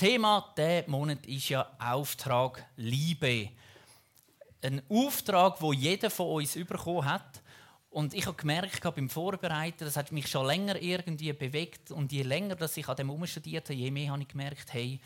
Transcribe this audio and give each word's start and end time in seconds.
Thema 0.00 0.54
diesen 0.56 0.90
Monat 0.90 1.26
ist 1.26 1.50
ja 1.50 1.76
Auftrag 1.78 2.64
Liebe. 2.76 3.50
Ein 4.62 4.80
Auftrag, 4.88 5.60
wo 5.60 5.74
jeder 5.74 6.08
von 6.08 6.36
uns 6.36 6.54
bekommen 6.54 7.04
hat. 7.04 7.42
Und 7.90 8.14
ich 8.14 8.24
habe 8.24 8.34
gemerkt 8.34 8.82
beim 8.82 9.10
Vorbereiten, 9.10 9.84
das 9.84 9.98
hat 9.98 10.10
mich 10.10 10.26
schon 10.26 10.46
länger 10.46 10.80
irgendwie 10.80 11.34
bewegt. 11.34 11.90
Und 11.90 12.12
je 12.12 12.22
länger 12.22 12.54
dass 12.54 12.78
ich 12.78 12.88
an 12.88 12.96
dem 12.96 13.10
umstudiert 13.10 13.68
habe, 13.68 13.74
je 13.74 13.90
mehr 13.90 14.10
habe 14.10 14.22
ich 14.22 14.28
gemerkt, 14.28 14.72
hey, 14.72 15.00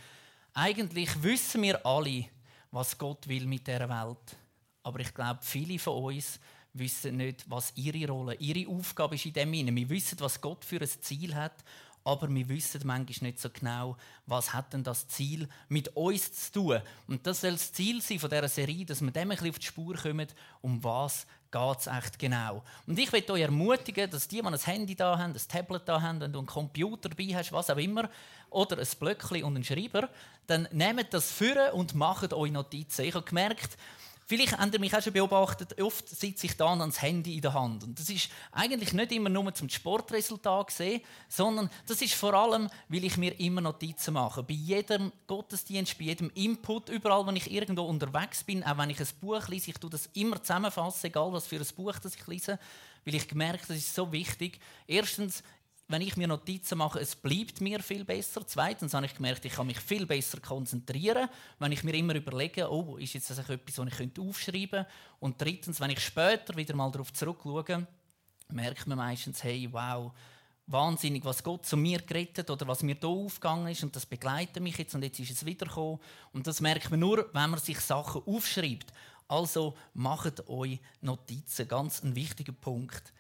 eigentlich 0.53 1.21
wissen 1.25 1.63
wir 1.63 1.85
alle, 1.85 2.27
was 2.71 2.97
Gott 2.97 3.27
will 3.27 3.47
mit 3.47 3.67
der 3.67 3.89
Welt. 3.89 4.37
Aber 4.85 5.01
ich 5.01 5.13
glaube, 5.13 5.41
viele 5.43 5.81
von 5.81 6.05
uns 6.05 6.39
wissen 6.73 7.17
nicht, 7.17 7.51
was 7.51 7.73
ihre 7.75 8.13
Rolle, 8.13 8.37
ihre 8.37 8.71
Aufgabe 8.71 9.17
ist 9.17 9.27
in 9.27 9.33
dem 9.33 9.53
Sinne. 9.53 9.75
Wir 9.75 9.89
wissen, 9.89 10.21
was 10.21 10.41
Gott 10.41 10.65
für 10.65 10.81
ein 10.81 10.87
Ziel 10.87 11.35
hat, 11.35 11.65
aber 12.05 12.29
wir 12.29 12.49
wissen 12.49 12.83
manchmal 12.85 13.31
nicht 13.31 13.41
so 13.41 13.49
genau, 13.51 13.97
was 14.27 14.53
hat 14.53 14.73
denn 14.73 14.85
das 14.85 15.09
Ziel 15.09 15.49
mit 15.69 15.89
uns 15.97 16.33
zu 16.33 16.53
tun. 16.53 16.81
Und 17.09 17.27
das 17.27 17.41
soll 17.41 17.53
das 17.53 17.73
Ziel 17.73 18.03
sein 18.03 18.19
von 18.19 18.29
dieser 18.31 18.49
Serie, 18.49 18.85
dass 18.85 19.01
wir 19.01 19.11
dem 19.11 19.23
ein 19.23 19.29
bisschen 19.31 19.51
auf 19.51 19.59
die 19.59 19.67
Spur 19.67 19.97
kommen, 19.97 20.29
um 20.61 20.85
was 20.85 21.27
geht 21.51 21.79
es 21.79 21.87
echt 21.87 22.19
genau. 22.19 22.63
Und 22.87 22.99
ich 22.99 23.11
möchte 23.13 23.33
euch 23.33 23.43
ermutigen, 23.43 24.11
dass 24.11 24.27
die, 24.29 24.43
die 24.43 24.47
ein 24.47 24.59
Handy 24.59 24.95
da 24.97 25.17
haben, 25.17 25.33
ein 25.33 25.49
Tablet 25.49 25.83
da 25.87 26.03
haben, 26.03 26.21
wenn 26.21 26.33
du 26.33 26.41
einen 26.41 26.49
Computer 26.49 27.09
dabei 27.09 27.35
hast, 27.35 27.53
was 27.53 27.71
auch 27.71 27.77
immer, 27.77 28.11
oder 28.51 28.79
ein 28.79 28.89
Blöckchen 28.99 29.45
und 29.45 29.55
einen 29.55 29.65
Schreiber, 29.65 30.09
dann 30.47 30.69
nehmt 30.73 31.15
das 31.15 31.31
führen 31.31 31.73
und 31.73 31.95
macht 31.95 32.33
euch 32.33 32.51
Notizen. 32.51 33.05
Ich 33.05 33.15
habe 33.15 33.25
gemerkt, 33.25 33.79
Vielleicht 34.27 34.57
habt 34.57 34.73
ihr 34.73 34.81
mich 34.81 34.97
auch 34.97 35.03
schon 35.03 35.13
beobachtet, 35.13 35.81
oft 35.81 36.09
sitze 36.09 36.47
ich 36.47 36.57
dann 36.57 36.81
ans 36.81 37.03
Handy 37.03 37.35
in 37.37 37.43
der 37.43 37.53
Hand. 37.53 37.85
Und 37.85 37.99
das 37.99 38.09
ist 38.09 38.31
eigentlich 38.53 38.93
nicht 38.93 39.13
immer 39.13 39.29
nur 39.29 39.53
zum 39.55 39.69
Sportresultat 39.69 40.71
sehen, 40.71 41.03
sondern 41.29 41.69
das 41.87 42.01
ist 42.01 42.15
vor 42.15 42.33
allem, 42.33 42.71
weil 42.89 43.05
ich 43.05 43.17
mir 43.19 43.39
immer 43.39 43.61
Notizen 43.61 44.15
mache. 44.15 44.43
Bei 44.43 44.55
jedem 44.55 45.13
Gottesdienst, 45.27 45.99
bei 45.99 46.05
jedem 46.05 46.31
Input, 46.35 46.89
überall, 46.89 47.27
wenn 47.27 47.37
ich 47.37 47.51
irgendwo 47.51 47.83
unterwegs 47.83 48.45
bin, 48.45 48.65
auch 48.65 48.79
wenn 48.79 48.91
ich 48.91 49.01
ein 49.01 49.09
Buch 49.21 49.47
lese, 49.49 49.71
ich 49.71 49.79
tue 49.79 49.91
das 49.91 50.09
immer 50.15 50.43
zusammenfassen, 50.43 51.07
egal 51.07 51.33
was 51.33 51.47
für 51.47 51.57
ein 51.57 51.67
Buch 51.77 51.99
das 51.99 52.15
ich 52.15 52.27
lese, 52.27 52.59
weil 53.05 53.15
ich 53.15 53.29
gemerkt, 53.29 53.69
das 53.69 53.77
ist 53.77 53.95
so 53.95 54.11
wichtig. 54.11 54.59
Erstens, 54.87 55.43
wenn 55.89 56.03
ich 56.03 56.17
mir 56.17 56.27
Notizen 56.27 56.79
mache, 56.79 57.01
es 57.01 57.15
bleibt 57.15 57.61
mir 57.61 57.81
viel 57.83 58.05
besser. 58.05 58.47
Zweitens 58.47 58.95
habe 58.95 59.07
ich 59.07 59.15
gemerkt, 59.15 59.45
ich 59.45 59.53
kann 59.53 59.67
mich 59.67 59.81
viel 59.81 60.07
besser 60.07 60.41
konzentrieren, 60.41 61.29
wenn 61.59 61.73
ich 61.73 61.85
mir 61.85 61.95
immer 61.95 62.15
überlege, 62.15 62.71
oh, 62.71 62.97
ist 62.97 63.13
jetzt 63.13 63.31
das 63.31 63.39
etwas, 63.39 63.79
was 63.79 64.01
ich 64.01 64.19
aufschreiben 64.19 64.71
könnte. 64.71 64.87
Und 65.21 65.41
drittens, 65.41 65.81
wenn 65.81 65.91
ich 65.91 66.01
später 66.01 66.57
wieder 66.57 66.75
mal 66.75 66.91
darauf 66.91 67.13
zurückschaue, 67.13 67.87
merkt 68.49 68.87
man 68.87 68.99
meistens, 68.99 69.43
hey, 69.45 69.69
wow, 69.71 70.13
wahnsinnig, 70.67 71.25
was 71.25 71.43
Gott 71.43 71.67
zu 71.67 71.77
mir 71.77 71.99
gerettet 72.01 72.49
oder 72.51 72.67
was 72.67 72.83
mir 72.83 72.97
hier 72.99 73.09
aufgegangen 73.09 73.69
ist 73.69 73.83
und 73.83 73.95
das 73.95 74.07
begleitet 74.07 74.63
mich 74.63 74.79
jetzt 74.79 74.95
und 74.95 75.03
jetzt 75.03 75.21
ist 75.21 75.31
es 75.31 75.45
wiedergekommen. 75.45 75.99
Und 76.33 76.47
das 76.47 76.61
merkt 76.61 76.91
man 76.91 77.01
nur, 77.01 77.29
wenn 77.33 77.51
man 77.51 77.61
sich 77.61 77.81
Sachen 77.81 78.23
aufschreibt. 78.25 78.93
Also 79.29 79.77
macht 79.95 80.49
euch 80.49 80.81
Notizen, 81.01 81.69
ganz 81.69 82.03
ein 82.03 82.15
wichtiger 82.15 82.53
Punkt. 82.53 83.13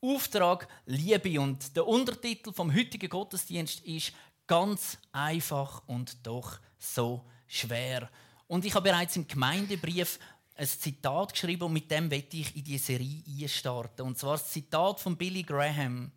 Auftrag 0.00 0.68
Liebe. 0.86 1.40
Und 1.40 1.76
der 1.76 1.86
Untertitel 1.86 2.52
vom 2.52 2.74
heutigen 2.74 3.08
Gottesdienst 3.08 3.80
ist 3.84 4.12
ganz 4.46 4.98
einfach 5.12 5.82
und 5.86 6.26
doch 6.26 6.58
so 6.78 7.24
schwer. 7.46 8.10
Und 8.46 8.64
ich 8.64 8.74
habe 8.74 8.90
bereits 8.90 9.16
im 9.16 9.26
Gemeindebrief 9.26 10.18
ein 10.54 10.66
Zitat 10.66 11.32
geschrieben 11.32 11.64
und 11.64 11.72
mit 11.72 11.90
dem 11.90 12.10
werde 12.10 12.36
ich 12.36 12.56
in 12.56 12.64
die 12.64 12.78
Serie 12.78 13.22
einstarten. 13.42 14.06
Und 14.06 14.18
zwar 14.18 14.32
das 14.32 14.50
Zitat 14.50 15.00
von 15.00 15.16
Billy 15.16 15.42
Graham. 15.42 16.10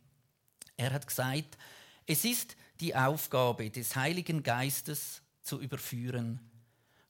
Er 0.77 0.93
hat 0.93 1.07
gesagt, 1.07 1.57
es 2.05 2.23
ist 2.23 2.55
die 2.79 2.95
Aufgabe 2.95 3.69
des 3.69 3.95
Heiligen 3.95 4.41
Geistes 4.41 5.21
zu 5.41 5.59
überführen. 5.59 6.39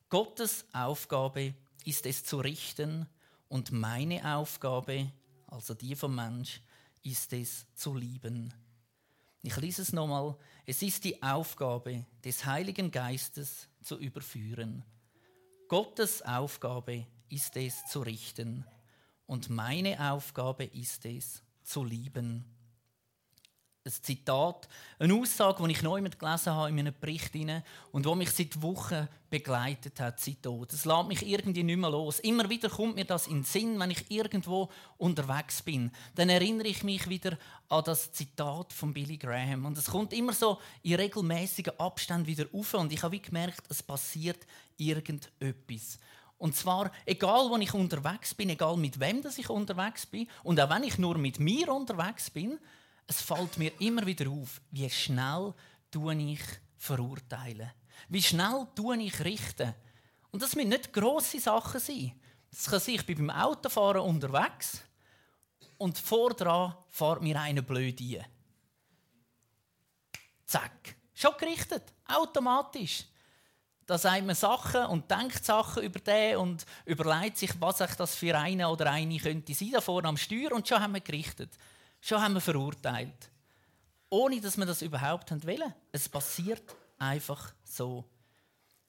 Gottes 0.10 0.66
Aufgabe 0.74 1.54
ist 1.86 2.06
es 2.06 2.24
zu 2.24 2.40
richten 2.40 3.08
und 3.48 3.72
meine 3.72 4.36
Aufgabe, 4.36 5.12
also 5.50 5.74
die 5.74 5.96
vom 5.96 6.16
Mensch, 6.16 6.62
ist 7.04 7.34
es 7.34 7.66
zu 7.76 7.96
lieben. 7.96 8.54
Ich 9.42 9.56
lese 9.58 9.82
es 9.82 9.94
nochmal. 9.94 10.36
Es 10.66 10.82
ist 10.82 11.04
die 11.04 11.22
Aufgabe 11.24 12.06
des 12.24 12.46
Heiligen 12.46 12.92
Geistes 12.92 13.68
zu 13.82 13.98
überführen. 13.98 14.84
Gottes 15.68 16.22
Aufgabe 16.22 17.06
ist 17.30 17.56
es 17.56 17.86
zu 17.86 18.02
richten 18.02 18.66
und 19.28 19.50
meine 19.50 20.12
Aufgabe 20.12 20.66
ist 20.66 21.06
es 21.06 21.44
zu 21.64 21.84
lieben 21.84 22.44
ein 23.86 23.92
Zitat, 23.92 24.68
eine 25.00 25.14
Aussage, 25.14 25.64
die 25.64 25.72
ich 25.72 25.82
neu 25.82 26.02
mit 26.02 26.20
gelesen 26.20 26.54
habe 26.54 26.70
in 26.70 26.80
einem 26.80 26.94
Bericht 27.00 27.34
und 27.92 28.06
die 28.06 28.16
mich 28.16 28.32
seit 28.32 28.62
Wochen 28.62 29.08
begleitet 29.30 30.00
hat, 30.00 30.20
seitdem. 30.20 30.66
Das 30.68 30.86
lässt 30.86 31.08
mich 31.08 31.26
irgendwie 31.26 31.64
nicht 31.64 31.78
mehr 31.78 31.90
los. 31.90 32.20
Immer 32.20 32.50
wieder 32.50 32.70
kommt 32.70 32.96
mir 32.96 33.06
das 33.06 33.28
in 33.28 33.40
den 33.40 33.44
Sinn, 33.44 33.80
wenn 33.80 33.92
ich 33.92 34.10
irgendwo 34.10 34.70
unterwegs 34.98 35.62
bin. 35.62 35.92
Dann 36.16 36.30
erinnere 36.30 36.68
ich 36.68 36.84
mich 36.84 37.08
wieder 37.08 37.38
an 37.70 37.84
das 37.86 38.12
Zitat 38.12 38.74
von 38.74 38.94
Billy 38.94 39.18
Graham. 39.18 39.66
Und 39.66 39.78
es 39.78 39.86
kommt 39.86 40.14
immer 40.14 40.34
so 40.34 40.60
in 40.84 40.96
regelmäßigen 40.96 41.80
Abständen 41.80 42.28
wieder 42.28 42.46
auf. 42.52 42.74
Und 42.74 42.92
ich 42.92 43.02
habe 43.02 43.20
gemerkt, 43.20 43.64
es 43.70 43.82
passiert 43.82 44.40
irgendetwas. 44.78 46.00
Und 46.38 46.56
zwar, 46.56 46.92
egal 47.06 47.50
wo 47.50 47.58
ich 47.58 47.74
unterwegs 47.74 48.34
bin, 48.34 48.50
egal 48.50 48.78
mit 48.78 49.00
wem 49.00 49.22
ich 49.38 49.50
unterwegs 49.50 50.06
bin, 50.06 50.28
und 50.44 50.60
auch 50.60 50.70
wenn 50.70 50.84
ich 50.84 50.98
nur 50.98 51.18
mit 51.18 51.40
mir 51.40 51.74
unterwegs 51.74 52.30
bin, 52.30 52.58
es 53.10 53.22
fällt 53.22 53.58
mir 53.58 53.72
immer 53.82 54.06
wieder 54.06 54.30
auf, 54.30 54.62
wie 54.70 54.88
schnell 54.88 55.56
ich 55.92 56.42
verurteile. 56.78 57.74
Wie 58.08 58.22
schnell 58.22 58.68
ich 59.00 59.20
richten. 59.22 59.74
Und 60.30 60.44
das 60.44 60.56
müssen 60.56 60.70
nicht 60.70 60.94
grosse 60.94 61.40
Sachen 61.40 61.80
sein. 61.80 62.14
Das 62.52 62.70
kann 62.70 62.80
sein, 62.80 62.96
ich 62.96 63.06
bin 63.06 63.18
beim 63.18 63.32
Autofahren 63.32 64.02
unterwegs 64.02 64.84
und 65.80 65.98
vordran 65.98 66.76
fährt 66.90 67.24
mir 67.24 67.42
einer 67.42 67.64
blöd 67.64 68.00
ein. 68.00 68.26
Zack. 70.46 70.96
Schon 71.16 71.34
gerichtet. 71.38 71.92
Automatisch. 72.06 73.06
Da 73.88 73.98
sagt 73.98 74.24
man 74.24 74.36
Sachen 74.36 74.86
und 74.86 75.10
denkt 75.10 75.44
Sachen 75.44 75.82
über 75.82 76.00
den 76.00 76.38
und 76.38 76.64
überlegt 76.86 77.38
sich, 77.38 77.60
was 77.60 77.78
das 77.78 78.16
für 78.16 78.38
einen 78.38 78.68
oder 78.68 78.92
eine 78.92 79.18
könnte 79.18 79.56
sein, 79.56 79.72
da 79.72 79.82
vorne 79.82 80.08
am 80.08 80.18
Steuer 80.18 80.52
und 80.52 80.68
schon 80.68 80.80
haben 80.80 80.94
wir 80.94 81.02
gerichtet. 81.02 81.50
Schon 82.02 82.22
haben 82.22 82.34
wir 82.34 82.42
verurteilt. 82.42 83.30
Ohne 84.10 84.42
dass 84.42 84.58
wir 84.58 84.66
das 84.66 84.82
überhaupt 84.82 85.32
wollen. 85.46 85.74
Es 85.92 86.10
passiert 86.10 86.76
einfach 86.98 87.54
so. 87.64 88.06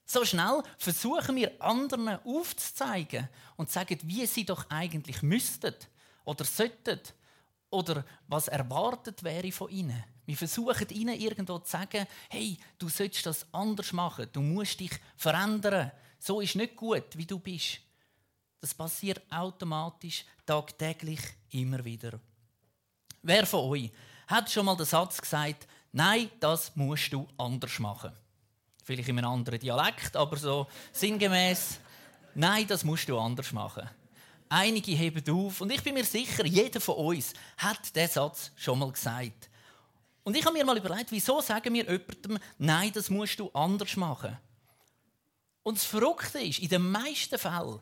So 0.04 0.24
schnell 0.24 0.62
versuchen 0.78 1.36
wir 1.36 1.52
anderen 1.62 2.08
aufzuzeigen 2.24 3.28
und 3.56 3.68
zu 3.68 3.74
sagen, 3.74 3.98
wie 4.02 4.26
sie 4.26 4.44
doch 4.44 4.68
eigentlich 4.68 5.22
müssten 5.22 5.74
oder 6.24 6.44
sollten 6.44 7.00
oder 7.70 8.04
was 8.26 8.48
erwartet 8.48 9.22
wäre 9.22 9.52
von 9.52 9.70
ihnen. 9.70 10.02
Wir 10.26 10.36
versuchen 10.36 10.88
ihnen 10.90 11.18
irgendwo 11.18 11.58
zu 11.58 11.70
sagen, 11.70 12.06
hey, 12.28 12.58
du 12.78 12.88
sollst 12.88 13.24
das 13.26 13.46
anders 13.52 13.92
machen, 13.92 14.28
du 14.32 14.40
musst 14.40 14.80
dich 14.80 14.92
verändern. 15.16 15.92
So 16.18 16.40
ist 16.40 16.56
nicht 16.56 16.76
gut, 16.76 17.16
wie 17.16 17.26
du 17.26 17.38
bist. 17.38 17.80
Das 18.60 18.74
passiert 18.74 19.22
automatisch, 19.30 20.24
tagtäglich, 20.44 21.20
immer 21.50 21.84
wieder. 21.84 22.20
Wer 23.22 23.46
von 23.46 23.70
euch 23.70 23.90
hat 24.26 24.50
schon 24.50 24.64
mal 24.64 24.76
den 24.76 24.86
Satz 24.86 25.20
gesagt, 25.20 25.66
nein, 25.92 26.30
das 26.40 26.74
musst 26.74 27.12
du 27.12 27.28
anders 27.36 27.78
machen? 27.78 28.12
Vielleicht 28.82 29.08
in 29.08 29.18
einem 29.18 29.30
anderen 29.30 29.60
Dialekt, 29.60 30.16
aber 30.16 30.36
so 30.36 30.66
sinngemäß, 30.92 31.80
nein, 32.34 32.66
das 32.66 32.82
musst 32.82 33.08
du 33.08 33.18
anders 33.18 33.52
machen. 33.52 33.88
Einige 34.48 34.92
heben 34.92 35.22
auf 35.30 35.60
und 35.60 35.70
ich 35.70 35.82
bin 35.82 35.94
mir 35.94 36.04
sicher, 36.04 36.46
jeder 36.46 36.80
von 36.80 36.96
uns 36.96 37.34
hat 37.58 37.94
diesen 37.94 38.08
Satz 38.08 38.50
schon 38.56 38.78
mal 38.78 38.90
gesagt. 38.90 39.50
Und 40.24 40.36
ich 40.36 40.44
habe 40.44 40.56
mir 40.56 40.64
mal 40.64 40.76
überlegt, 40.76 41.12
wieso 41.12 41.40
sagen 41.40 41.74
wir 41.74 41.84
jemandem, 41.84 42.38
nein, 42.58 42.90
das 42.92 43.10
musst 43.10 43.38
du 43.38 43.50
anders 43.52 43.96
machen? 43.96 44.36
Und 45.62 45.76
das 45.76 45.84
Verrückte 45.84 46.40
ist, 46.40 46.58
in 46.58 46.68
den 46.68 46.90
meisten 46.90 47.38
Fällen 47.38 47.80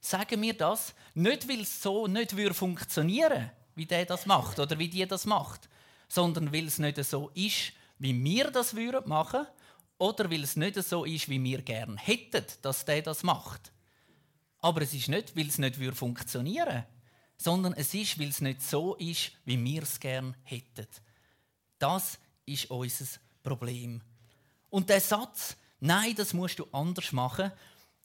sagen 0.00 0.40
wir 0.40 0.54
das 0.54 0.94
nicht, 1.14 1.48
weil 1.48 1.62
es 1.62 1.82
so 1.82 2.06
nicht 2.06 2.32
funktionieren 2.54 3.32
würde, 3.32 3.52
wie 3.76 3.86
der 3.86 4.04
das 4.04 4.26
macht 4.26 4.58
oder 4.58 4.78
wie 4.78 4.88
die 4.88 5.06
das 5.06 5.26
macht, 5.26 5.68
sondern 6.08 6.52
weil 6.52 6.66
es 6.66 6.78
nicht 6.78 7.02
so 7.04 7.30
ist, 7.34 7.72
wie 7.98 8.24
wir 8.24 8.50
das 8.50 8.74
würden 8.74 9.08
machen 9.08 9.46
oder 9.98 10.30
weil 10.30 10.42
es 10.42 10.56
nicht 10.56 10.82
so 10.82 11.04
ist, 11.04 11.28
wie 11.28 11.42
wir 11.42 11.62
gern 11.62 11.96
hätten, 11.96 12.44
dass 12.62 12.84
der 12.84 13.02
das 13.02 13.22
macht. 13.22 13.72
Aber 14.58 14.82
es 14.82 14.92
ist 14.92 15.08
nicht, 15.08 15.36
weil 15.36 15.46
es 15.46 15.58
nicht 15.58 15.76
funktionieren 15.94 16.66
würde, 16.66 16.86
sondern 17.36 17.74
es 17.74 17.94
ist, 17.94 18.18
weil 18.18 18.28
es 18.28 18.40
nicht 18.40 18.62
so 18.62 18.94
ist, 18.96 19.32
wie 19.44 19.62
wir 19.62 19.82
es 19.82 20.00
gern 20.00 20.34
hätten. 20.42 20.86
Das 21.78 22.18
ist 22.46 22.70
unser 22.70 23.06
Problem. 23.42 24.00
Und 24.70 24.88
der 24.88 25.00
Satz, 25.00 25.56
nein, 25.80 26.14
das 26.14 26.32
musst 26.32 26.58
du 26.58 26.66
anders 26.72 27.12
machen, 27.12 27.52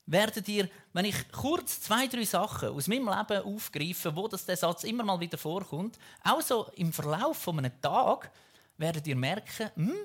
werdet 0.05 0.47
ihr, 0.47 0.69
wenn 0.93 1.05
ich 1.05 1.31
kurz 1.31 1.81
zwei, 1.81 2.07
drei 2.07 2.23
Sachen 2.23 2.69
aus 2.69 2.87
meinem 2.87 3.07
Leben 3.07 3.43
aufgreife, 3.43 4.15
wo 4.15 4.27
das 4.27 4.45
der 4.45 4.57
Satz 4.57 4.83
immer 4.83 5.03
mal 5.03 5.19
wieder 5.19 5.37
vorkommt, 5.37 5.97
auch 6.23 6.41
so 6.41 6.67
im 6.75 6.91
Verlauf 6.91 7.37
von 7.37 7.59
einem 7.59 7.79
Tag, 7.81 8.31
werdet 8.77 9.07
ihr 9.07 9.15
merken, 9.15 9.69
hm, 9.75 9.95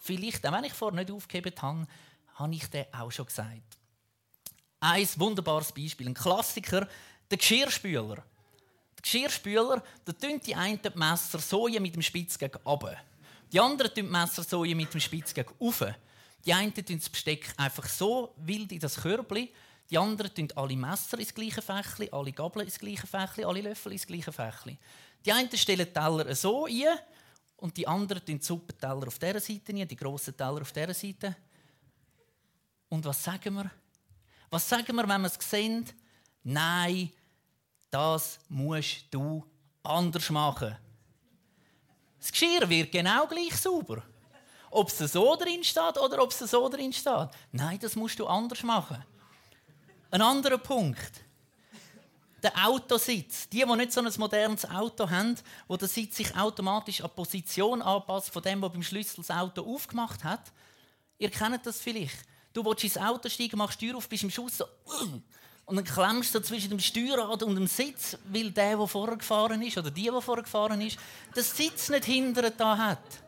vielleicht, 0.00 0.46
auch 0.46 0.52
wenn 0.52 0.64
ich 0.64 0.72
vorher 0.72 1.00
nicht 1.00 1.10
aufgegeben 1.10 1.54
habe, 1.60 1.86
habe 2.34 2.54
ich 2.54 2.68
den 2.68 2.84
auch 2.92 3.10
schon 3.10 3.26
gesagt. 3.26 3.78
Ein 4.80 5.08
wunderbares 5.16 5.72
Beispiel, 5.72 6.06
ein 6.06 6.14
Klassiker, 6.14 6.86
der 7.30 7.38
Geschirrspüler. 7.38 8.16
Der 8.16 9.02
Geschirrspüler, 9.02 9.82
da 10.04 10.12
tun 10.12 10.40
die 10.44 10.54
einen 10.54 10.80
die 10.80 10.96
Messer 10.96 11.38
so 11.38 11.66
mit 11.66 11.94
dem 11.94 12.02
Spitz 12.02 12.38
gegen 12.38 12.56
runter. 12.64 12.96
Die 13.52 13.58
anderen 13.58 13.92
tun 13.94 14.04
die 14.04 14.10
Messer 14.10 14.42
so 14.42 14.62
mit 14.62 14.92
dem 14.92 15.00
Spitz 15.00 15.32
gegen 15.32 15.50
rauf. 15.60 15.82
Die 16.46 16.54
einen 16.54 16.72
tun 16.72 16.84
das 16.98 17.08
Besteck 17.08 17.52
einfach 17.56 17.88
so 17.88 18.32
wild 18.38 18.70
in 18.70 18.78
das 18.78 18.96
Körbchen. 18.96 19.48
Die 19.90 19.98
anderen 19.98 20.32
tun 20.32 20.48
alle 20.54 20.76
Messer 20.76 21.18
ins 21.18 21.34
gleiche 21.34 21.60
Fächli, 21.60 22.08
alle 22.10 22.32
Gabeln 22.32 22.64
ins 22.64 22.78
gleiche 22.78 23.06
Fächli, 23.06 23.44
alle 23.44 23.60
Löffel 23.60 23.92
ins 23.92 24.06
gleiche 24.06 24.32
Fächli. 24.32 24.78
Die 25.24 25.32
einen 25.32 25.54
stellen 25.56 25.92
Teller 25.92 26.32
so 26.36 26.66
ein 26.66 26.98
und 27.56 27.76
die 27.76 27.86
anderen 27.86 28.24
tun 28.24 28.38
die 28.38 28.44
Suppenteller 28.44 29.08
auf 29.08 29.18
dieser 29.18 29.40
Seite 29.40 29.72
ein, 29.72 29.88
die 29.88 29.96
grossen 29.96 30.36
Teller 30.36 30.62
auf 30.62 30.72
dieser 30.72 30.94
Seite. 30.94 31.36
Und 32.88 33.04
was 33.04 33.22
sagen 33.22 33.54
wir? 33.54 33.70
Was 34.48 34.68
sagen 34.68 34.94
wir, 34.94 35.08
wenn 35.08 35.20
wir 35.22 35.26
es 35.26 35.50
sehen? 35.50 35.84
Nein, 36.44 37.10
das 37.90 38.38
musst 38.48 39.06
du 39.10 39.44
anders 39.82 40.30
machen. 40.30 40.76
Das 42.18 42.30
Geschirr 42.30 42.68
wird 42.68 42.92
genau 42.92 43.26
gleich 43.26 43.56
sauber. 43.56 44.02
Ob 44.76 44.88
es 44.88 44.98
so 44.98 45.34
drin 45.36 45.64
steht 45.64 45.96
oder 45.96 46.22
ob 46.22 46.30
es 46.30 46.38
so 46.38 46.68
drin 46.68 46.92
steht. 46.92 47.28
Nein, 47.50 47.78
das 47.80 47.96
musst 47.96 48.18
du 48.18 48.26
anders 48.26 48.62
machen. 48.62 49.02
Ein 50.10 50.20
anderer 50.20 50.58
Punkt. 50.58 51.24
Der 52.42 52.52
Autositz. 52.66 53.48
Die, 53.48 53.64
die 53.64 53.76
nicht 53.76 53.92
so 53.92 54.02
ein 54.02 54.12
modernes 54.18 54.68
Auto 54.68 55.08
haben, 55.08 55.34
wo 55.66 55.78
der 55.78 55.88
Sitz 55.88 56.18
sich 56.18 56.36
automatisch 56.36 57.00
an 57.00 57.08
die 57.10 57.16
Position 57.16 57.80
anpasst 57.80 58.30
von 58.30 58.42
dem, 58.42 58.60
der 58.60 58.68
beim 58.68 58.82
Schlüssel 58.82 59.24
das 59.26 59.30
Auto 59.30 59.62
aufgemacht 59.62 60.22
hat. 60.22 60.52
Ihr 61.16 61.30
kennt 61.30 61.64
das 61.64 61.80
vielleicht. 61.80 62.18
Du 62.52 62.62
willst 62.62 62.84
ins 62.84 62.98
Auto 62.98 63.30
steigen, 63.30 63.56
machst 63.56 63.80
die 63.80 63.88
Tür 63.88 63.96
auf, 63.96 64.06
bist 64.06 64.24
im 64.24 64.30
Schuss 64.30 64.62
und 65.64 65.76
dann 65.76 65.84
klemmst 65.84 66.34
du 66.34 66.40
zwischen 66.40 66.68
dem 66.68 66.80
Steuerrad 66.80 67.42
und 67.42 67.54
dem 67.54 67.66
Sitz, 67.66 68.18
weil 68.28 68.50
der, 68.50 68.76
der 68.76 68.86
vorher 68.86 69.16
gefahren 69.16 69.62
ist, 69.62 69.78
oder 69.78 69.90
die, 69.90 70.02
die 70.02 70.20
vorher 70.20 70.44
gefahren 70.44 70.82
ist, 70.82 70.98
den 71.34 71.42
Sitz 71.42 71.88
nicht 71.88 72.04
hinter 72.04 72.50
da 72.50 72.76
hat. 72.76 73.25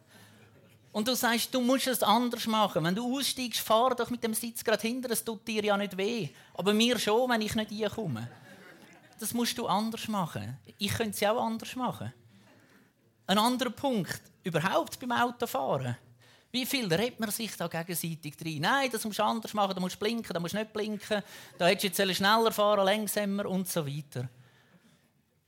Und 0.99 1.07
du 1.07 1.15
sagst, 1.15 1.55
du 1.55 1.61
musst 1.61 1.87
es 1.87 2.03
anders 2.03 2.45
machen. 2.49 2.83
Wenn 2.83 2.97
du 2.97 3.17
aussteigst, 3.17 3.61
fahr 3.61 3.95
doch 3.95 4.11
mit 4.11 4.21
dem 4.25 4.35
Sitz 4.35 4.65
gerade 4.65 4.83
hinter, 4.83 5.09
es 5.13 5.25
tut 5.25 5.47
dir 5.47 5.63
ja 5.63 5.77
nicht 5.77 5.97
weh. 5.97 6.29
Aber 6.55 6.75
mir 6.75 6.99
schon, 6.99 7.31
wenn 7.31 7.41
ich 7.41 7.55
nicht 7.55 7.71
reinkomme. 7.71 8.29
Das 9.21 9.33
musst 9.33 9.57
du 9.57 9.69
anders 9.69 10.09
machen. 10.09 10.59
Ich 10.77 10.93
könnte 10.93 11.13
es 11.13 11.23
auch 11.23 11.41
anders 11.41 11.77
machen. 11.77 12.13
Ein 13.29 13.39
anderer 13.39 13.71
Punkt, 13.71 14.21
überhaupt 14.43 14.99
beim 14.99 15.13
Autofahren. 15.13 15.97
Wie 16.51 16.67
viel 16.67 16.93
redet 16.93 17.21
man 17.21 17.31
sich 17.31 17.57
da 17.57 17.69
gegenseitig 17.69 18.37
drin? 18.37 18.63
Nein, 18.63 18.91
das 18.91 19.05
musst 19.05 19.21
du 19.21 19.23
anders 19.23 19.55
machen, 19.55 19.75
da 19.77 19.81
musst 19.81 19.95
du 19.95 20.01
blinken, 20.01 20.35
da 20.35 20.41
musst 20.41 20.55
du 20.55 20.59
nicht 20.59 20.73
blinken, 20.73 21.23
da 21.59 21.67
hättest 21.69 21.97
du 21.97 22.03
jetzt 22.03 22.17
schneller 22.17 22.51
fahren, 22.51 22.85
langsamer 22.85 23.47
und 23.47 23.69
so 23.69 23.87
weiter. 23.87 24.29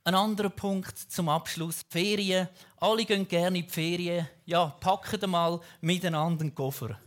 Ein 0.02 0.14
anderer 0.14 0.48
Punkt 0.48 0.98
zum 0.98 1.28
Abschluss. 1.28 1.84
Die 1.86 1.90
Ferien. 1.90 2.48
Alle 2.78 3.04
gehen 3.04 3.28
gerne 3.28 3.58
in 3.58 3.66
die 3.66 3.70
Ferien. 3.70 4.26
Ja, 4.46 4.66
packen 4.80 5.30
mal 5.30 5.60
miteinander 5.82 6.42
einen 6.42 6.54
Koffer. 6.54 6.98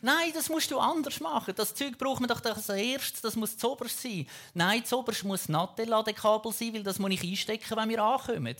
Nein, 0.00 0.30
das 0.32 0.48
musst 0.48 0.70
du 0.70 0.78
anders 0.78 1.18
machen. 1.18 1.54
Das 1.56 1.74
Zeug 1.74 1.98
braucht 1.98 2.20
man 2.20 2.28
doch 2.28 2.44
als 2.44 2.68
erstes. 2.68 3.20
Das 3.22 3.34
muss 3.34 3.56
zoberst 3.56 4.00
sein. 4.00 4.26
Nein, 4.54 4.84
zoberst 4.84 5.24
muss 5.24 5.48
Nattel-Ladekabel 5.48 6.52
sein, 6.52 6.74
weil 6.74 6.84
das 6.84 7.00
muss 7.00 7.10
ich 7.10 7.24
einstecken, 7.24 7.76
wenn 7.76 7.88
wir 7.88 8.02
ankommen. 8.02 8.56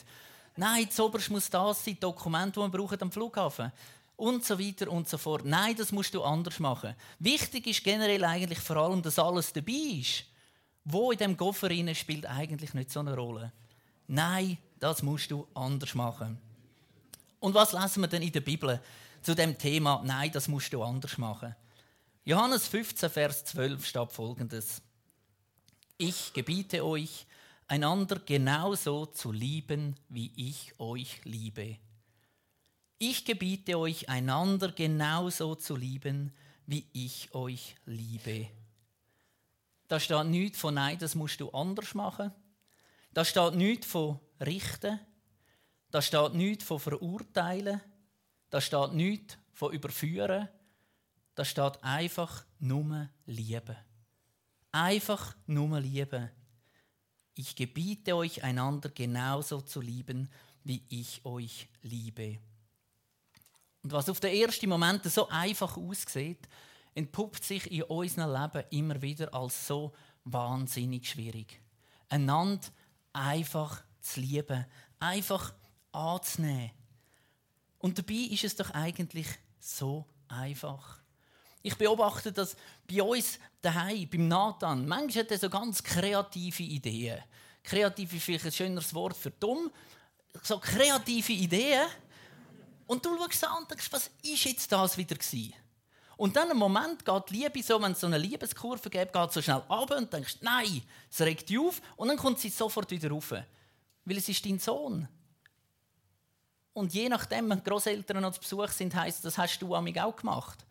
Nein, 0.57 0.91
zoberst 0.91 1.31
muss 1.31 1.49
das 1.49 1.85
sein, 1.85 1.99
Dokument, 2.01 2.57
das 2.57 2.65
wir 2.65 2.69
brauchen 2.69 3.01
am 3.01 3.13
Flughafen 3.13 3.71
und 4.17 4.45
so 4.45 4.59
weiter 4.59 4.91
und 4.91 5.09
so 5.09 5.19
fort. 5.19 5.45
Nein, 5.45 5.77
das 5.77 5.93
musst 5.93 6.15
du 6.15 6.23
anders 6.23 6.59
machen. 6.59 6.97
Wichtig 7.21 7.67
ist 7.69 7.85
generell 7.85 8.25
eigentlich 8.25 8.59
vor 8.59 8.77
allem, 8.79 9.03
dass 9.03 9.19
alles 9.19 9.53
dabei 9.53 10.01
ist. 10.01 10.25
Wo 10.89 11.11
in 11.11 11.19
dem 11.19 11.37
Koffer 11.37 11.69
spielt 11.97 12.27
eigentlich 12.27 12.73
nicht 12.73 12.93
so 12.93 13.01
eine 13.01 13.17
Rolle. 13.17 13.53
Nein, 14.07 14.57
das 14.79 15.03
musst 15.03 15.33
du 15.33 15.49
anders 15.53 15.97
machen. 15.97 16.39
Und 17.41 17.55
was 17.55 17.73
lesen 17.73 18.03
wir 18.03 18.09
denn 18.09 18.23
in 18.23 18.31
der 18.31 18.41
Bibel 18.41 18.81
zu 19.21 19.35
dem 19.35 19.59
Thema? 19.59 20.01
Nein, 20.05 20.31
das 20.33 20.47
musst 20.47 20.73
du 20.73 20.85
anders 20.85 21.19
machen. 21.19 21.57
Johannes 22.25 22.69
15, 22.69 23.11
Vers 23.11 23.45
12 23.47 23.85
steht 23.85 24.13
folgendes: 24.13 24.81
Ich 25.99 26.33
gebiete 26.33 26.85
euch, 26.85 27.27
einander 27.67 28.21
genauso 28.25 29.07
zu 29.07 29.33
lieben, 29.33 29.97
wie 30.09 30.31
ich 30.37 30.73
euch 30.79 31.21
liebe. 31.25 31.79
Ich 32.99 33.25
gebiete 33.25 33.77
euch, 33.77 34.09
einander 34.09 34.71
genauso 34.71 35.57
zu 35.57 35.75
lieben, 35.75 36.33
wie 36.67 36.87
ich 36.93 37.35
euch 37.35 37.75
liebe. 37.87 38.47
Da 39.89 40.01
steht 40.01 40.27
nichts 40.27 40.59
von 40.59 40.75
Nein, 40.75 40.99
das 40.99 41.15
musst 41.15 41.41
du 41.41 41.51
anders 41.51 41.95
machen. 41.95 42.33
Da 43.13 43.25
steht 43.25 43.55
nichts 43.55 43.87
von 43.87 44.21
Richten. 44.41 45.01
Da 45.91 46.03
steht 46.03 46.35
nichts 46.35 46.65
von 46.65 46.81
Verurteilen. 46.81 47.81
Da 48.51 48.61
steht 48.61 48.93
nichts 48.93 49.39
von 49.53 49.73
Überführen. 49.73 50.49
Da 51.35 51.45
steht 51.45 51.83
einfach 51.83 52.45
nur 52.59 53.09
Liebe. 53.27 53.77
Einfach 54.73 55.37
nur 55.47 55.81
Liebe. 55.81 56.31
Ich 57.35 57.55
gebiete 57.55 58.17
euch, 58.17 58.43
einander 58.43 58.89
genauso 58.89 59.61
zu 59.61 59.81
lieben, 59.81 60.29
wie 60.65 60.83
ich 60.89 61.25
euch 61.25 61.69
liebe. 61.83 62.39
Und 63.83 63.93
was 63.93 64.09
auf 64.09 64.21
den 64.21 64.35
ersten 64.35 64.69
Moment 64.69 65.05
so 65.05 65.29
einfach 65.29 65.77
aussieht, 65.77 66.49
entpuppt 66.97 67.45
sich 67.45 67.71
in 67.71 67.83
unserem 67.85 68.33
Leben 68.33 68.65
immer 68.71 69.03
wieder 69.03 69.33
als 69.35 69.67
so 69.67 69.93
wahnsinnig 70.25 71.09
schwierig. 71.09 71.61
Einander 72.09 72.67
einfach 73.13 73.83
zu 74.01 74.21
lieben, 74.21 74.65
einfach 74.99 75.55
anzunehmen. 75.93 76.71
Und 77.79 77.99
dabei 77.99 78.15
ist 78.15 78.45
es 78.45 78.57
doch 78.57 78.71
eigentlich 78.71 79.27
so 79.61 80.07
einfach. 80.29 81.01
Ich 81.63 81.77
beobachte 81.77 82.33
das 82.33 82.57
bei 82.91 83.03
uns 83.03 83.39
daheim, 83.61 84.09
beim 84.09 84.29
Nathan. 84.29 84.87
Manchmal 84.87 85.25
hat 85.25 85.33
er 85.33 85.39
so 85.39 85.51
ganz 85.51 85.83
kreative 85.83 86.63
Ideen. 86.63 87.23
Kreativ 87.63 88.15
ist 88.15 88.23
vielleicht 88.23 88.47
ein 88.47 88.53
schöneres 88.53 88.95
Wort 88.95 89.17
für 89.17 89.33
dumm. 89.33 89.71
So 90.43 90.59
kreative 90.59 91.33
Ideen 91.33 91.87
und 92.87 93.05
du 93.05 93.17
schaust 93.19 93.45
an 93.45 93.59
und 93.63 93.71
denkst, 93.71 93.89
was 93.91 94.11
ist 94.23 94.45
jetzt 94.45 94.71
das 94.71 94.97
wieder 94.97 95.17
gewesen? 95.17 95.55
Und 96.17 96.35
dann 96.35 96.51
im 96.51 96.57
Moment 96.57 97.05
geht 97.05 97.31
die 97.31 97.35
Liebe 97.35 97.63
so, 97.63 97.81
wenn 97.81 97.93
es 97.93 98.01
so 98.01 98.07
eine 98.07 98.17
Liebeskurve 98.17 98.89
gibt, 98.89 99.13
geht 99.13 99.33
so 99.33 99.43
schnell 99.43 99.63
ab 99.69 99.91
und 99.91 100.13
denkst, 100.13 100.39
nein, 100.41 100.83
es 101.11 101.21
regt 101.21 101.49
dich 101.49 101.59
auf 101.59 101.83
und 101.97 102.09
dann 102.09 102.17
kommt 102.17 102.39
sie 102.39 102.49
sofort 102.49 102.91
wieder 102.91 103.11
rauf. 103.11 103.33
Weil 103.33 104.17
es 104.17 104.29
ist 104.29 104.45
dein 104.47 104.59
Sohn. 104.59 105.07
Und 106.73 106.95
je 106.95 107.09
nachdem, 107.09 107.51
wenn 107.51 107.63
Großeltern 107.63 108.23
noch 108.23 108.33
zu 108.33 108.41
Besuch 108.41 108.69
sind, 108.69 108.95
heisst 108.95 109.25
das, 109.25 109.37
hast 109.37 109.59
du 109.61 109.75
amig 109.75 110.01
auch 110.01 110.17
gemacht. 110.17 110.65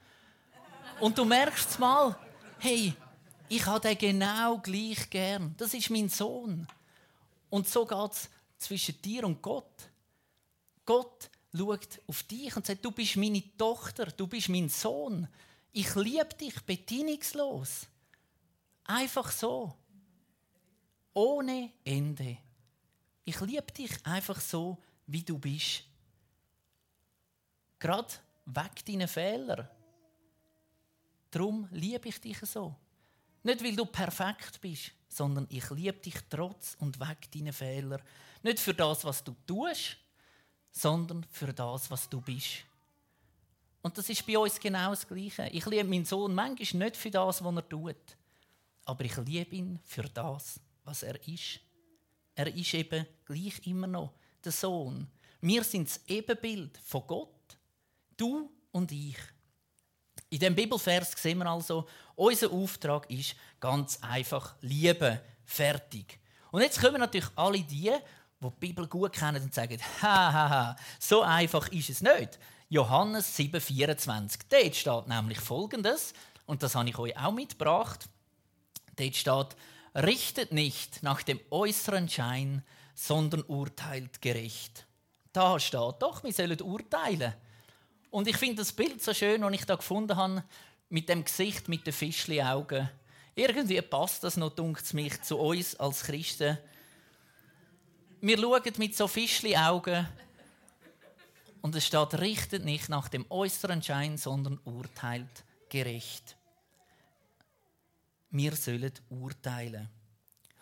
Und 1.00 1.18
du 1.18 1.25
merkst 1.25 1.80
mal, 1.80 2.18
hey, 2.60 2.94
ich 3.50 3.66
habe 3.66 3.80
den 3.82 3.98
genau 3.98 4.58
gleich 4.60 5.10
gern. 5.10 5.54
Das 5.58 5.74
ist 5.74 5.90
mein 5.90 6.10
Sohn. 6.10 6.68
Und 7.50 7.68
so 7.68 7.86
geht 7.86 8.12
es 8.12 8.30
zwischen 8.58 9.02
dir 9.02 9.25
und 9.25 9.42
Gott. 9.42 9.90
Gott 10.86 11.30
schaut 11.56 12.02
auf 12.08 12.24
dich 12.24 12.56
und 12.56 12.66
sagt, 12.66 12.84
du 12.84 12.92
bist 12.92 13.16
meine 13.18 13.44
Tochter, 13.58 14.06
du 14.08 14.28
bist 14.28 14.50
mein 14.50 14.70
Sohn. 14.70 15.28
Ich 15.72 15.94
liebe 15.96 16.34
dich 16.40 16.60
bedingungslos. 16.62 17.88
Einfach 18.86 19.32
so. 19.32 19.76
Ohne 21.14 21.72
Ende. 21.84 22.38
Ich 23.24 23.40
liebe 23.42 23.72
dich 23.72 23.92
einfach 24.06 24.40
so, 24.40 24.78
wie 25.08 25.24
du 25.24 25.38
bist. 25.38 25.84
Gerade 27.80 28.14
weg 28.46 28.86
deine 28.86 29.08
Fehler. 29.08 29.70
Darum 31.32 31.68
liebe 31.72 32.08
ich 32.10 32.22
dich 32.22 32.38
so. 32.40 32.76
Nicht, 33.44 33.64
weil 33.64 33.76
du 33.76 33.86
perfekt 33.86 34.60
bist, 34.62 34.92
sondern 35.08 35.48
ich 35.50 35.70
liebe 35.72 36.00
dich 36.00 36.16
trotz 36.30 36.76
und 36.80 37.00
weg 37.00 37.30
deine 37.32 37.54
Fehler. 37.54 38.00
Nicht 38.42 38.60
für 38.60 38.74
das, 38.74 39.04
was 39.04 39.24
du 39.24 39.36
tust, 39.46 39.98
sondern 40.75 41.24
für 41.32 41.53
das, 41.53 41.89
was 41.89 42.10
du 42.10 42.20
bist. 42.22 42.65
Und 43.82 43.98
das 43.98 44.10
ist 44.10 44.25
bei 44.25 44.38
uns 44.38 44.60
genau 44.60 44.89
das 44.89 45.08
Gleiche. 45.08 45.48
Ich 45.51 45.65
liebe 45.65 45.88
meinen 45.88 46.05
Sohn 46.05 46.34
manchmal 46.34 46.86
nicht 46.86 46.98
für 46.98 47.12
das, 47.12 47.44
was 47.44 47.55
er 47.55 47.70
tut, 47.70 47.96
aber 48.84 49.05
ich 49.05 49.15
liebe 49.17 49.55
ihn 49.55 49.79
für 49.84 50.03
das, 50.03 50.60
was 50.84 51.03
er 51.03 51.15
ist. 51.27 51.60
Er 52.36 52.53
ist 52.53 52.74
eben 52.74 53.05
gleich 53.25 53.65
immer 53.65 53.88
noch 53.88 54.13
der 54.44 54.51
Sohn. 54.51 55.08
Wir 55.39 55.63
sind 55.63 55.88
das 55.88 56.01
Ebenbild 56.08 56.77
von 56.79 57.08
Gott. 57.08 57.58
Du 58.17 58.50
und 58.72 58.91
ich. 58.91 59.17
In 60.29 60.39
dem 60.39 60.55
Bibelvers 60.55 61.12
sehen 61.12 61.38
wir 61.38 61.46
also, 61.46 61.88
unser 62.15 62.51
Auftrag 62.51 63.10
ist 63.10 63.36
ganz 63.60 64.00
einfach 64.01 64.55
Liebe. 64.62 65.22
Fertig. 65.46 66.20
Und 66.51 66.62
jetzt 66.62 66.82
kommen 66.82 67.00
natürlich 67.00 67.29
alle 67.36 67.62
die, 67.62 67.91
die 68.42 68.48
die 68.48 68.68
Bibel 68.68 68.88
gut 68.88 69.13
kennen 69.13 69.44
und 69.44 69.54
sagen, 69.54 69.80
hahaha, 70.01 70.75
so 71.00 71.22
einfach 71.22 71.68
ist 71.70 71.89
es 71.89 72.01
nicht. 72.01 72.39
Johannes 72.70 73.38
7,24. 73.38 74.39
Dort 74.50 74.75
steht 74.75 75.08
nämlich 75.08 75.39
Folgendes, 75.39 76.13
und 76.46 76.62
das 76.62 76.75
habe 76.75 76.89
ich 76.89 76.98
euch 76.98 77.18
auch 77.18 77.32
mitgebracht. 77.32 78.08
Dort 78.96 79.15
steht, 79.15 79.56
richtet 79.96 80.51
nicht 80.51 81.01
nach 81.04 81.24
dem 81.24 81.39
äußeren 81.50 82.10
Schein, 82.10 82.63
sondern 82.94 83.44
urteilt 83.44 84.22
gerecht. 84.22 84.86
Da 85.34 85.60
steht 85.60 85.96
doch, 86.00 86.24
wir 86.24 86.34
sollen 86.34 86.62
urteilen. 86.62 87.34
Und 88.10 88.27
ich 88.27 88.38
finde 88.38 88.58
das 88.58 88.72
Bild 88.72 89.04
so 89.04 89.13
schön, 89.13 89.42
das 89.42 89.54
ich 89.54 89.65
da 89.65 89.75
gefunden 89.75 90.15
habe, 90.15 90.44
mit 90.89 91.10
dem 91.10 91.25
Gesicht, 91.25 91.68
mit 91.68 91.86
den 91.86 91.94
Fischli-Augen. 91.94 92.89
Irgendwie 93.36 93.82
passt 93.82 94.24
das 94.24 94.38
noch, 94.38 94.56
dunkt 94.56 94.94
mich, 94.94 95.22
zu 95.22 95.38
uns 95.38 95.75
als 95.75 96.04
Christen. 96.04 96.58
Wir 98.25 98.39
schauen 98.39 98.74
mit 98.77 98.98
so 98.98 99.08
Fischli-Augen 99.08 100.08
und 101.62 101.75
es 101.75 101.86
steht, 101.86 102.15
richtet 102.15 102.65
nicht 102.65 102.89
nach 102.89 103.08
dem 103.08 103.24
äußeren 103.29 103.84
Schein, 103.84 104.17
sondern 104.17 104.60
urteilt 104.65 105.44
gerecht. 105.70 106.36
Wir 108.32 108.55
sollen 108.55 108.91
urteilen. 109.12 109.88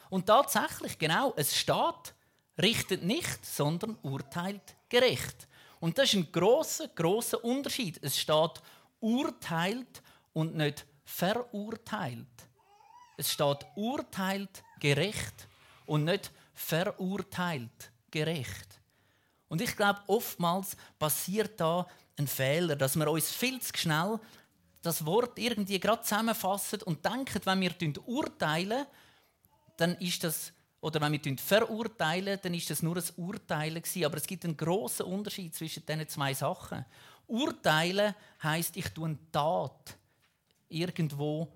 Und 0.09 0.25
tatsächlich, 0.25 0.99
genau, 0.99 1.33
es 1.37 1.55
steht, 1.57 2.13
richtet 2.61 3.01
nicht, 3.01 3.45
sondern 3.45 3.97
urteilt 4.01 4.75
gerecht. 4.89 5.47
Und 5.79 5.97
das 5.97 6.09
ist 6.09 6.15
ein 6.15 6.31
großer, 6.33 6.89
großer 6.89 7.45
Unterschied. 7.45 7.97
Es 8.01 8.19
steht 8.19 8.61
urteilt 8.99 10.01
und 10.33 10.53
nicht 10.53 10.85
verurteilt. 11.05 12.27
Es 13.15 13.31
steht 13.31 13.65
urteilt 13.77 14.61
gerecht 14.81 15.47
und 15.85 16.03
nicht 16.03 16.25
verurteilt 16.25 16.42
gerecht. 18.11 18.79
Und 19.47 19.61
ich 19.61 19.75
glaube, 19.75 20.01
oftmals 20.07 20.75
passiert 20.97 21.59
da 21.59 21.87
ein 22.17 22.27
Fehler, 22.27 22.75
dass 22.75 22.95
wir 22.95 23.09
uns 23.09 23.31
viel 23.31 23.59
zu 23.61 23.71
schnell 23.75 24.19
das 24.81 25.05
Wort 25.05 25.39
irgendwie 25.39 25.79
gerade 25.79 26.01
zusammenfassen 26.01 26.81
und 26.83 27.05
denken, 27.05 27.41
wenn 27.45 27.61
wir 27.61 27.71
urteilen, 28.05 28.85
dann 29.77 29.95
ist 29.95 30.23
das 30.23 30.51
oder 30.83 30.99
wenn 30.99 31.13
wir 31.13 31.37
verurteilen, 31.37 32.39
dann 32.41 32.53
ist 32.53 32.69
das 32.69 32.83
nur 32.83 32.97
ein 32.97 33.03
Urteilen 33.15 33.81
gewesen. 33.81 34.03
Aber 34.03 34.17
es 34.17 34.27
gibt 34.27 34.43
einen 34.43 34.57
großen 34.57 35.05
Unterschied 35.05 35.55
zwischen 35.55 35.85
diesen 35.85 36.09
zwei 36.09 36.33
Sachen. 36.33 36.83
Urteilen 37.25 38.13
heißt, 38.43 38.75
ich 38.75 38.89
tue 38.89 39.05
eine 39.07 39.31
Tat 39.31 39.97
irgendwo 40.67 41.47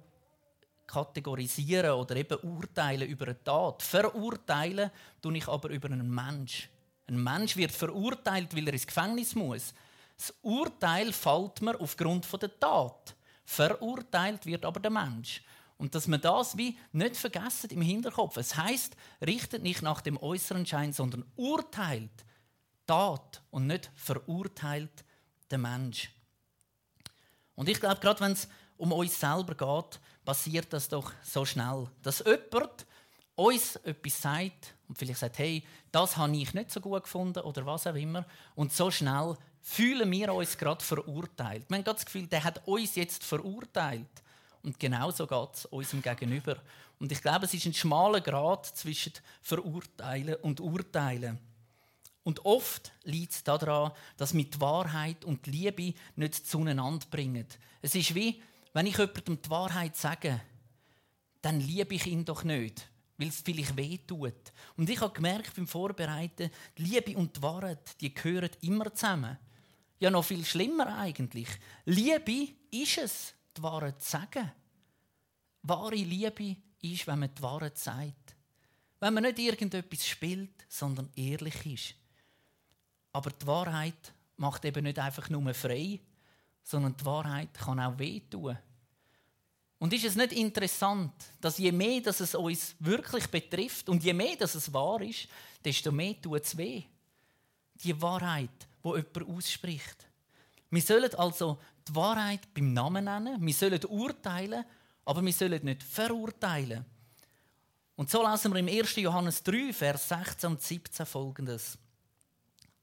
kategorisieren 0.87 1.91
oder 1.91 2.15
eben 2.15 2.39
urteilen 2.39 3.07
über 3.07 3.25
eine 3.25 3.43
Tat. 3.43 3.83
Verurteilen 3.83 4.89
tue 5.21 5.37
ich 5.37 5.47
aber 5.47 5.69
über 5.69 5.89
einen 5.89 6.09
Mensch. 6.09 6.69
Ein 7.07 7.23
Mensch 7.23 7.55
wird 7.55 7.71
verurteilt, 7.71 8.55
weil 8.55 8.67
er 8.67 8.73
ins 8.73 8.87
Gefängnis 8.87 9.35
muss. 9.35 9.73
Das 10.17 10.33
Urteil 10.41 11.13
fällt 11.13 11.61
mir 11.61 11.79
aufgrund 11.79 12.25
der 12.41 12.59
Tat. 12.59 13.15
Verurteilt 13.45 14.45
wird 14.45 14.65
aber 14.65 14.79
der 14.79 14.91
Mensch. 14.91 15.43
Und 15.77 15.93
dass 15.93 16.07
man 16.07 16.19
das 16.19 16.57
wie 16.57 16.77
nicht 16.91 17.15
vergessen 17.15 17.69
im 17.69 17.81
Hinterkopf. 17.81 18.37
Es 18.37 18.57
heißt, 18.57 18.95
richtet 19.25 19.61
nicht 19.61 19.83
nach 19.83 20.01
dem 20.01 20.17
äußeren 20.17 20.65
Schein, 20.65 20.91
sondern 20.91 21.23
urteilt 21.35 22.25
Tat 22.87 23.43
und 23.51 23.67
nicht 23.67 23.91
verurteilt 23.95 25.03
den 25.51 25.61
Mensch. 25.61 26.09
Und 27.55 27.69
ich 27.69 27.79
glaube, 27.79 27.99
gerade 27.99 28.19
wenn 28.21 28.31
es 28.31 28.47
um 28.77 28.91
uns 28.91 29.19
selber 29.19 29.55
geht, 29.55 29.99
passiert 30.23 30.71
das 30.71 30.89
doch 30.89 31.11
so 31.23 31.45
schnell, 31.45 31.87
dass 32.03 32.19
jemand 32.19 32.85
uns 33.35 33.75
etwas 33.77 34.21
sagt 34.21 34.75
und 34.87 34.97
vielleicht 34.97 35.19
sagt, 35.19 35.37
hey, 35.39 35.63
das 35.91 36.17
habe 36.17 36.35
ich 36.35 36.53
nicht 36.53 36.71
so 36.71 36.81
gut 36.81 37.03
gefunden 37.03 37.39
oder 37.39 37.65
was 37.65 37.87
auch 37.87 37.95
immer. 37.95 38.25
Und 38.55 38.73
so 38.73 38.89
schnell 38.89 39.35
fühlen 39.61 40.09
wir 40.11 40.33
uns 40.33 40.57
gerade 40.57 40.83
verurteilt. 40.83 41.65
Wir 41.69 41.77
haben 41.77 41.83
das 41.83 42.05
Gefühl, 42.05 42.27
der 42.27 42.43
hat 42.43 42.67
uns 42.67 42.95
jetzt 42.95 43.23
verurteilt. 43.23 44.07
Und 44.63 44.79
genauso 44.79 45.27
geht 45.27 45.53
es 45.53 45.65
unserem 45.65 46.01
Gegenüber. 46.01 46.57
Und 46.99 47.11
ich 47.11 47.21
glaube, 47.21 47.45
es 47.45 47.53
ist 47.53 47.65
ein 47.65 47.73
schmaler 47.73 48.21
Grad 48.21 48.65
zwischen 48.65 49.13
Verurteilen 49.41 50.35
und 50.35 50.59
Urteilen. 50.59 51.39
Und 52.23 52.43
oft 52.43 52.91
liegt 53.03 53.33
es 53.33 53.43
daran, 53.43 53.91
dass 54.17 54.31
die 54.31 54.49
Wahrheit 54.59 55.23
und 55.23 55.47
Liebe 55.47 55.93
nicht 56.15 56.47
zueinander 56.47 57.05
bringen. 57.09 57.45
Es 57.81 57.95
ist 57.95 58.15
wie, 58.15 58.41
wenn 58.77 58.85
ich 58.85 58.97
jemandem 58.99 59.41
die 59.41 59.49
Wahrheit 59.49 59.97
sage, 59.97 60.39
dann 61.41 61.59
liebe 61.59 61.95
ich 61.95 62.05
ihn 62.05 62.23
doch 62.23 62.43
nicht, 62.43 62.87
weil 63.17 63.29
es 63.29 63.41
vielleicht 63.41 63.75
weh 63.75 63.97
tut. 63.97 64.53
Und 64.75 64.87
ich 64.87 65.01
habe 65.01 65.15
gemerkt 65.15 65.55
beim 65.55 65.67
Vorbereiten, 65.67 66.51
die 66.77 66.83
Liebe 66.83 67.17
und 67.17 67.35
die 67.35 67.41
Wahrheit, 67.41 67.99
die 67.99 68.13
gehören 68.13 68.51
immer 68.61 68.93
zusammen. 68.93 69.35
Ja, 69.97 70.11
noch 70.11 70.25
viel 70.25 70.45
schlimmer 70.45 70.95
eigentlich. 70.95 71.47
Liebe 71.85 72.53
ist 72.69 72.99
es, 72.99 73.33
die 73.57 73.63
Wahrheit 73.63 73.99
zu 73.99 74.11
sagen. 74.11 74.51
Wahre 75.63 75.95
Liebe 75.95 76.57
ist, 76.79 77.07
wenn 77.07 77.17
man 77.17 77.33
die 77.33 77.41
Wahrheit 77.41 77.79
sagt. 77.79 78.35
Wenn 78.99 79.15
man 79.15 79.23
nicht 79.23 79.39
irgendetwas 79.39 80.05
spielt, 80.05 80.67
sondern 80.69 81.09
ehrlich 81.15 81.65
ist. 81.65 81.95
Aber 83.11 83.31
die 83.31 83.47
Wahrheit 83.47 84.13
macht 84.35 84.65
eben 84.65 84.83
nicht 84.83 84.99
einfach 84.99 85.31
nur 85.31 85.51
frei, 85.55 85.99
sondern 86.67 86.97
die 86.97 87.05
Wahrheit 87.05 87.53
kann 87.53 87.79
auch 87.79 87.97
wehtun. 87.97 88.57
Und 89.79 89.93
ist 89.93 90.03
es 90.03 90.15
nicht 90.15 90.33
interessant, 90.33 91.13
dass 91.39 91.59
je 91.59 91.71
mehr 91.71 92.01
dass 92.01 92.19
es 92.19 92.35
uns 92.35 92.75
wirklich 92.79 93.27
betrifft 93.27 93.87
und 93.87 94.03
je 94.03 94.11
mehr 94.11 94.35
dass 94.35 94.55
es 94.55 94.73
wahr 94.73 95.01
ist, 95.01 95.29
desto 95.63 95.91
mehr 95.93 96.21
tut 96.21 96.43
es 96.43 96.57
weh. 96.57 96.83
Die 97.75 98.01
Wahrheit, 98.01 98.67
wo 98.83 98.97
jemand 98.97 99.29
ausspricht. 99.29 100.07
Wir 100.69 100.81
sollen 100.81 101.13
also 101.15 101.57
die 101.87 101.95
Wahrheit 101.95 102.53
beim 102.53 102.73
Namen 102.73 103.05
nennen, 103.05 103.45
wir 103.45 103.53
sollen 103.53 103.85
urteilen, 103.85 104.65
aber 105.05 105.23
wir 105.23 105.33
sollen 105.33 105.63
nicht 105.63 105.83
verurteilen. 105.83 106.83
Und 107.95 108.09
so 108.09 108.29
lesen 108.29 108.51
wir 108.53 108.59
im 108.59 108.67
1. 108.67 108.95
Johannes 108.97 109.41
3, 109.41 109.71
Vers 109.71 110.09
16 110.09 110.49
und 110.49 110.61
17 110.61 111.05
folgendes. 111.05 111.77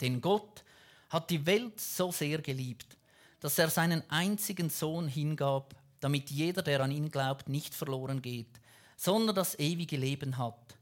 Denn 0.01 0.23
Gott 0.23 0.65
hat 1.11 1.29
die 1.29 1.45
Welt 1.45 1.79
so 1.79 2.11
sehr 2.11 2.39
geliebt, 2.39 2.97
dass 3.45 3.59
er 3.59 3.69
seinen 3.69 4.03
einzigen 4.11 4.71
Sohn 4.71 5.07
hingab, 5.07 5.75
damit 6.01 6.31
jeder, 6.31 6.63
der 6.63 6.81
an 6.81 6.91
ihn 6.91 7.11
glaubt, 7.11 7.47
nicht 7.47 7.75
verloren 7.75 8.23
geht, 8.23 8.59
sondern 8.97 9.37
das 9.37 9.59
ewige 9.59 9.99
Leben 9.99 10.39
hat. 10.39 10.79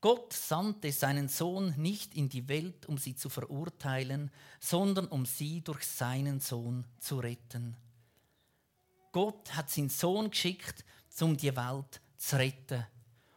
Gott 0.00 0.32
sandte 0.32 0.90
seinen 0.90 1.28
Sohn 1.28 1.72
nicht 1.76 2.16
in 2.16 2.28
die 2.28 2.48
Welt, 2.48 2.86
um 2.86 2.98
sie 2.98 3.14
zu 3.14 3.28
verurteilen, 3.28 4.32
sondern 4.58 5.06
um 5.06 5.24
sie 5.26 5.60
durch 5.60 5.86
seinen 5.86 6.40
Sohn 6.40 6.88
zu 6.98 7.20
retten. 7.20 7.76
Gott 9.12 9.54
hat 9.54 9.70
seinen 9.70 9.88
Sohn 9.88 10.30
geschickt, 10.30 10.84
um 11.20 11.36
die 11.36 11.54
Welt 11.54 12.00
zu 12.16 12.34
retten. 12.34 12.84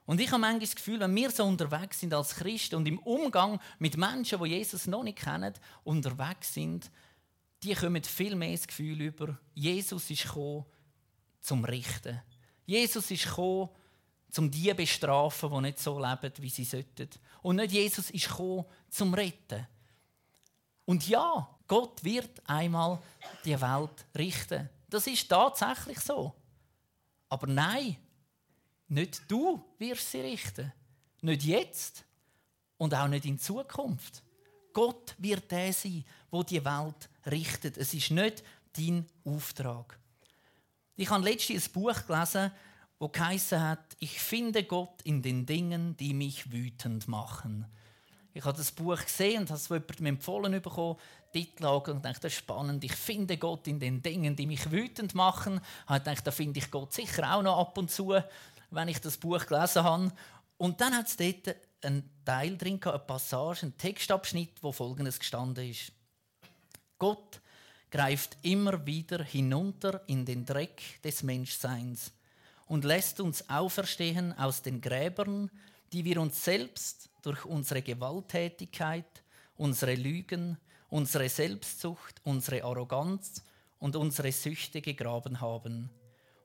Und 0.08 0.20
ich 0.20 0.32
habe 0.32 0.42
manchmal 0.42 0.62
das 0.62 0.76
Gefühl, 0.76 1.00
wenn 1.02 1.16
wir 1.16 1.30
so 1.30 1.46
unterwegs 1.46 2.00
sind 2.00 2.16
als 2.16 2.34
Christen 2.34 2.78
und 2.78 2.88
im 2.88 2.98
Umgang 2.98 3.60
mit 3.78 3.96
Menschen, 3.96 4.42
die 4.42 4.50
Jesus 4.50 4.88
noch 4.88 5.04
nicht 5.04 5.20
kennen, 5.20 5.54
unterwegs 5.84 6.52
sind, 6.52 6.90
die 7.66 7.74
kommen 7.74 8.04
viel 8.04 8.36
mehr 8.36 8.52
das 8.52 8.68
Gefühl 8.68 9.02
über, 9.02 9.38
Jesus 9.56 10.10
ist 10.12 10.24
gekommen, 10.24 10.66
zum 11.42 11.66
Richten. 11.66 12.22
Jesus 12.66 13.10
ist 13.10 13.26
gekommen, 13.26 13.70
um 14.38 14.52
die 14.52 14.70
zu 14.70 14.76
bestrafen, 14.76 15.50
die 15.50 15.62
nicht 15.62 15.80
so 15.80 16.00
leben, 16.00 16.32
wie 16.40 16.50
sie 16.50 16.64
sollten. 16.64 17.10
Und 17.42 17.56
nicht 17.58 17.72
Jesus 17.72 18.10
ist 18.12 18.28
gekommen, 18.28 18.66
zum 18.90 19.14
Retten. 19.14 19.68
Und 20.86 21.08
ja, 21.08 21.50
Gott 21.68 22.04
wird 22.04 22.48
einmal 22.48 23.02
die 23.44 23.60
Welt 23.60 24.06
richten. 24.16 24.70
Das 24.90 25.08
ist 25.08 25.28
tatsächlich 25.28 26.00
so. 26.00 26.34
Aber 27.30 27.48
nein, 27.48 27.98
nicht 28.88 29.24
du 29.28 29.64
wirst 29.80 30.12
sie 30.12 30.22
richten. 30.22 30.72
Nicht 31.22 31.44
jetzt 31.44 32.06
und 32.78 32.94
auch 32.94 33.08
nicht 33.08 33.26
in 33.26 33.40
Zukunft. 33.40 34.22
Gott 34.76 35.16
wird 35.18 35.50
der 35.52 35.72
sein, 35.72 36.04
wo 36.30 36.44
die 36.44 36.64
Welt 36.64 37.10
richtet. 37.26 37.78
Es 37.78 37.94
ist 37.94 38.12
nicht 38.12 38.44
dein 38.74 39.06
Auftrag. 39.24 39.98
Ich 40.98 41.10
habe 41.10 41.24
letztens 41.24 41.70
ein 41.70 41.72
Buch 41.72 42.06
gelesen, 42.06 42.52
wo 43.00 43.08
geheißen 43.08 43.62
hat, 43.62 43.96
ich 44.00 44.20
finde 44.20 44.66
Gott 44.66 45.02
in 45.04 45.22
den 45.22 45.46
Dingen, 45.46 45.96
die 45.96 46.14
mich 46.14 46.52
wütend 46.52 47.08
machen. 47.08 47.66
Ich 48.34 48.44
habe 48.44 48.58
das 48.58 48.74
Buch 48.74 49.02
gesehen 49.02 49.44
und 49.44 49.50
habe 49.50 49.60
es 49.60 49.70
jemandem 49.70 50.06
empfohlen 50.08 50.62
bekommen, 50.62 51.00
Titel 51.32 51.66
und 51.68 52.04
dachte, 52.04 52.20
das 52.22 52.34
ist 52.34 52.40
spannend. 52.40 52.84
Ich 52.84 52.96
finde 52.96 53.38
Gott 53.38 53.68
in 53.68 53.80
den 53.80 54.02
Dingen, 54.02 54.36
die 54.36 54.46
mich 54.46 54.72
wütend 54.72 55.16
machen. 55.16 55.62
Ich 55.90 55.96
gedacht, 55.96 56.28
da 56.28 56.32
finde 56.32 56.60
ich 56.60 56.70
Gott 56.70 56.92
sicher 56.92 57.34
auch 57.34 57.42
noch 57.42 57.60
ab 57.60 57.78
und 57.78 57.90
zu, 57.90 58.14
wenn 58.72 58.88
ich 58.90 59.00
das 59.00 59.16
Buch 59.16 59.46
gelesen 59.46 59.84
habe. 59.86 60.12
Und 60.58 60.82
dann 60.82 60.96
hat 60.96 61.08
es 61.08 61.16
dort 61.16 61.56
einen 61.82 62.10
Teil 62.24 62.58
drin, 62.58 62.80
eine 62.84 63.00
Passage, 63.00 63.64
einen 63.64 63.78
Textabschnitt, 63.78 64.62
wo 64.62 64.72
folgendes 64.72 65.20
gestanden 65.20 65.70
ist. 65.70 65.92
Gott 66.98 67.42
greift 67.92 68.38
immer 68.42 68.86
wieder 68.86 69.24
hinunter 69.24 70.02
in 70.08 70.26
den 70.26 70.46
Dreck 70.46 71.02
des 71.04 71.24
Menschseins 71.24 72.12
und 72.68 72.84
lässt 72.84 73.20
uns 73.20 73.50
auferstehen 73.50 74.38
aus 74.38 74.62
den 74.62 74.82
Gräbern, 74.82 75.52
die 75.94 76.04
wir 76.04 76.20
uns 76.20 76.44
selbst 76.44 77.10
durch 77.22 77.46
unsere 77.46 77.82
Gewalttätigkeit, 77.82 79.24
unsere 79.56 79.96
Lügen, 79.96 80.58
unsere 80.90 81.30
Selbstsucht, 81.30 82.22
unsere 82.24 82.64
Arroganz 82.64 83.44
und 83.80 83.96
unsere 83.96 84.32
Süchte 84.32 84.82
gegraben 84.82 85.42
haben. 85.42 85.90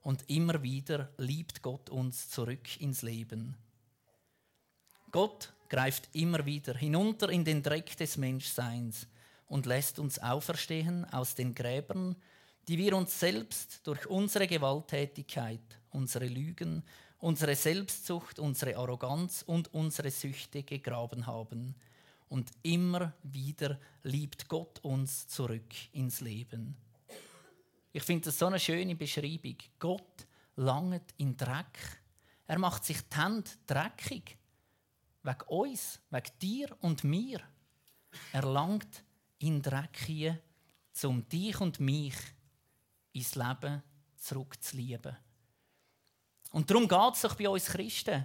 Und 0.02 0.28
immer 0.28 0.62
wieder 0.62 1.10
liebt 1.18 1.62
Gott 1.62 1.90
uns 1.90 2.30
zurück 2.30 2.80
ins 2.80 3.02
Leben. 3.02 3.56
Gott 5.10 5.52
greift 5.68 6.08
immer 6.14 6.44
wieder 6.46 6.74
hinunter 6.74 7.30
in 7.30 7.44
den 7.44 7.62
Dreck 7.62 7.96
des 7.96 8.16
Menschseins 8.16 9.06
und 9.46 9.66
lässt 9.66 9.98
uns 9.98 10.18
auferstehen 10.18 11.04
aus 11.12 11.34
den 11.34 11.54
Gräbern, 11.54 12.16
die 12.68 12.78
wir 12.78 12.96
uns 12.96 13.18
selbst 13.18 13.86
durch 13.86 14.06
unsere 14.06 14.46
Gewalttätigkeit, 14.46 15.60
unsere 15.90 16.26
Lügen, 16.26 16.84
unsere 17.18 17.56
Selbstsucht, 17.56 18.38
unsere 18.38 18.76
Arroganz 18.76 19.42
und 19.42 19.72
unsere 19.74 20.10
Süchte 20.10 20.62
gegraben 20.62 21.26
haben. 21.26 21.74
Und 22.28 22.50
immer 22.62 23.12
wieder 23.24 23.78
liebt 24.04 24.48
Gott 24.48 24.78
uns 24.84 25.26
zurück 25.26 25.74
ins 25.92 26.20
Leben. 26.20 26.76
Ich 27.92 28.04
finde 28.04 28.26
das 28.26 28.38
so 28.38 28.46
eine 28.46 28.60
schöne 28.60 28.94
Beschreibung. 28.94 29.56
Gott 29.80 30.26
langt 30.54 31.12
in 31.16 31.36
Dreck. 31.36 32.00
Er 32.46 32.58
macht 32.58 32.84
sich 32.84 32.98
die 33.00 33.20
Hände 33.20 33.50
dreckig. 33.66 34.38
Wegen 35.22 35.42
uns, 35.48 36.00
wegen 36.10 36.38
dir 36.40 36.76
und 36.80 37.04
mir. 37.04 37.40
Er 38.32 38.42
langt 38.42 39.04
in 39.38 39.62
Dreck 39.62 39.98
hier, 40.06 40.38
um 41.04 41.28
dich 41.28 41.60
und 41.60 41.80
mich 41.80 42.14
ins 43.12 43.34
Leben 43.34 43.82
zurückzulieben. 44.16 45.16
Und 46.50 46.70
darum 46.70 46.88
geht 46.88 47.14
es 47.14 47.22
doch 47.22 47.34
bei 47.34 47.48
uns 47.48 47.66
Christen. 47.66 48.24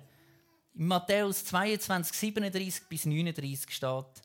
In 0.73 0.87
Matthäus 0.87 1.45
22, 1.45 2.17
37 2.17 2.89
bis 2.89 3.05
39 3.05 3.73
steht, 3.73 4.21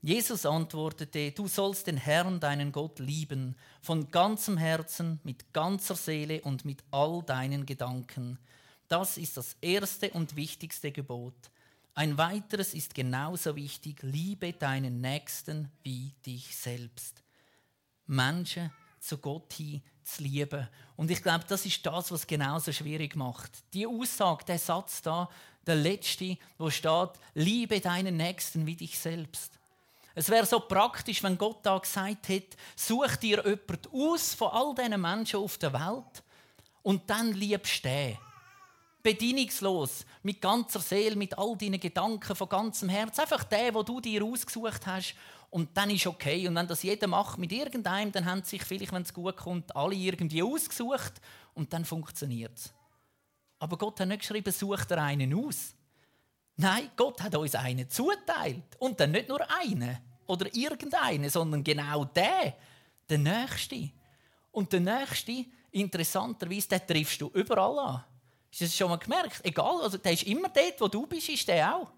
Jesus 0.00 0.46
antwortete, 0.46 1.32
du 1.32 1.48
sollst 1.48 1.88
den 1.88 1.96
Herrn, 1.96 2.38
deinen 2.38 2.70
Gott, 2.70 3.00
lieben, 3.00 3.56
von 3.82 4.08
ganzem 4.12 4.56
Herzen, 4.56 5.18
mit 5.24 5.52
ganzer 5.52 5.96
Seele 5.96 6.40
und 6.42 6.64
mit 6.64 6.84
all 6.92 7.22
deinen 7.24 7.66
Gedanken. 7.66 8.38
Das 8.86 9.18
ist 9.18 9.36
das 9.36 9.56
erste 9.60 10.10
und 10.10 10.36
wichtigste 10.36 10.92
Gebot. 10.92 11.50
Ein 11.98 12.16
weiteres 12.16 12.74
ist 12.74 12.94
genauso 12.94 13.56
wichtig, 13.56 13.98
liebe 14.02 14.52
deinen 14.52 15.00
Nächsten 15.00 15.68
wie 15.82 16.12
dich 16.24 16.56
selbst. 16.56 17.24
Menschen 18.06 18.70
zu 19.00 19.18
Gott 19.18 19.52
hin 19.54 19.82
zu 20.04 20.22
lieben. 20.22 20.68
Und 20.94 21.10
ich 21.10 21.20
glaube, 21.20 21.44
das 21.48 21.66
ist 21.66 21.84
das, 21.84 22.12
was 22.12 22.24
genauso 22.24 22.70
schwierig 22.70 23.16
macht. 23.16 23.50
Die 23.74 23.84
Aussage, 23.84 24.44
der 24.44 24.60
Satz 24.60 25.02
da, 25.02 25.28
der 25.66 25.74
letzte, 25.74 26.38
wo 26.56 26.70
steht, 26.70 27.10
liebe 27.34 27.80
deinen 27.80 28.16
Nächsten 28.16 28.64
wie 28.64 28.76
dich 28.76 28.96
selbst. 28.96 29.58
Es 30.14 30.28
wäre 30.28 30.46
so 30.46 30.60
praktisch, 30.60 31.20
wenn 31.24 31.36
Gott 31.36 31.66
da 31.66 31.78
gesagt 31.78 32.28
hätte, 32.28 32.56
such 32.76 33.16
dir 33.16 33.42
jemand 33.44 33.92
aus 33.92 34.34
von 34.34 34.52
all 34.52 34.72
diesen 34.76 35.00
Menschen 35.00 35.40
auf 35.40 35.58
der 35.58 35.72
Welt 35.72 36.22
und 36.82 37.10
dann 37.10 37.32
liebst 37.32 37.84
du 37.84 37.88
den 37.88 38.18
bedingungslos, 39.08 40.04
mit 40.22 40.38
ganzer 40.42 40.80
Seele, 40.80 41.16
mit 41.16 41.38
all 41.38 41.56
deinen 41.56 41.80
Gedanken, 41.80 42.36
von 42.36 42.46
ganzem 42.46 42.90
Herz. 42.90 43.18
Einfach 43.18 43.42
der, 43.44 43.72
wo 43.72 43.82
du 43.82 44.02
dir 44.02 44.22
ausgesucht 44.22 44.86
hast. 44.86 45.14
Und 45.48 45.74
dann 45.74 45.88
ist 45.88 46.06
okay. 46.06 46.46
Und 46.46 46.54
wenn 46.54 46.66
das 46.66 46.82
jeder 46.82 47.06
macht 47.06 47.38
mit 47.38 47.50
irgendeinem, 47.50 48.12
dann 48.12 48.26
haben 48.26 48.42
sich 48.42 48.62
vielleicht, 48.62 48.92
wenn 48.92 49.00
es 49.00 49.14
gut 49.14 49.36
kommt, 49.36 49.74
alle 49.74 49.94
irgendwie 49.94 50.42
ausgesucht 50.42 51.14
und 51.54 51.72
dann 51.72 51.86
funktioniert 51.86 52.54
es. 52.54 52.74
Aber 53.58 53.78
Gott 53.78 53.98
hat 53.98 54.08
nicht 54.08 54.20
geschrieben, 54.20 54.52
sucht 54.52 54.90
er 54.90 55.02
einen 55.02 55.32
aus. 55.32 55.74
Nein, 56.56 56.90
Gott 56.94 57.22
hat 57.22 57.34
uns 57.34 57.54
einen 57.54 57.88
zuteilt. 57.88 58.76
Und 58.78 59.00
dann 59.00 59.12
nicht 59.12 59.30
nur 59.30 59.40
einen 59.58 59.96
oder 60.26 60.54
irgendeinen, 60.54 61.30
sondern 61.30 61.64
genau 61.64 62.04
der, 62.04 62.58
der 63.08 63.18
Nächste. 63.18 63.88
Und 64.52 64.70
der 64.70 64.80
Nächste, 64.80 65.46
interessanterweise, 65.70 66.68
den 66.68 66.86
triffst 66.86 67.22
du 67.22 67.28
überall 67.28 67.78
an. 67.78 68.04
Hast 68.50 68.60
du 68.60 68.64
das 68.64 68.76
schon 68.76 68.90
mal 68.90 68.96
gemerkt? 68.96 69.44
Egal, 69.44 69.82
also 69.82 69.98
der 69.98 70.12
ist 70.12 70.22
immer 70.24 70.48
dort, 70.48 70.80
wo 70.80 70.88
du 70.88 71.06
bist, 71.06 71.28
ist 71.28 71.46
der 71.48 71.74
auch. 71.74 71.88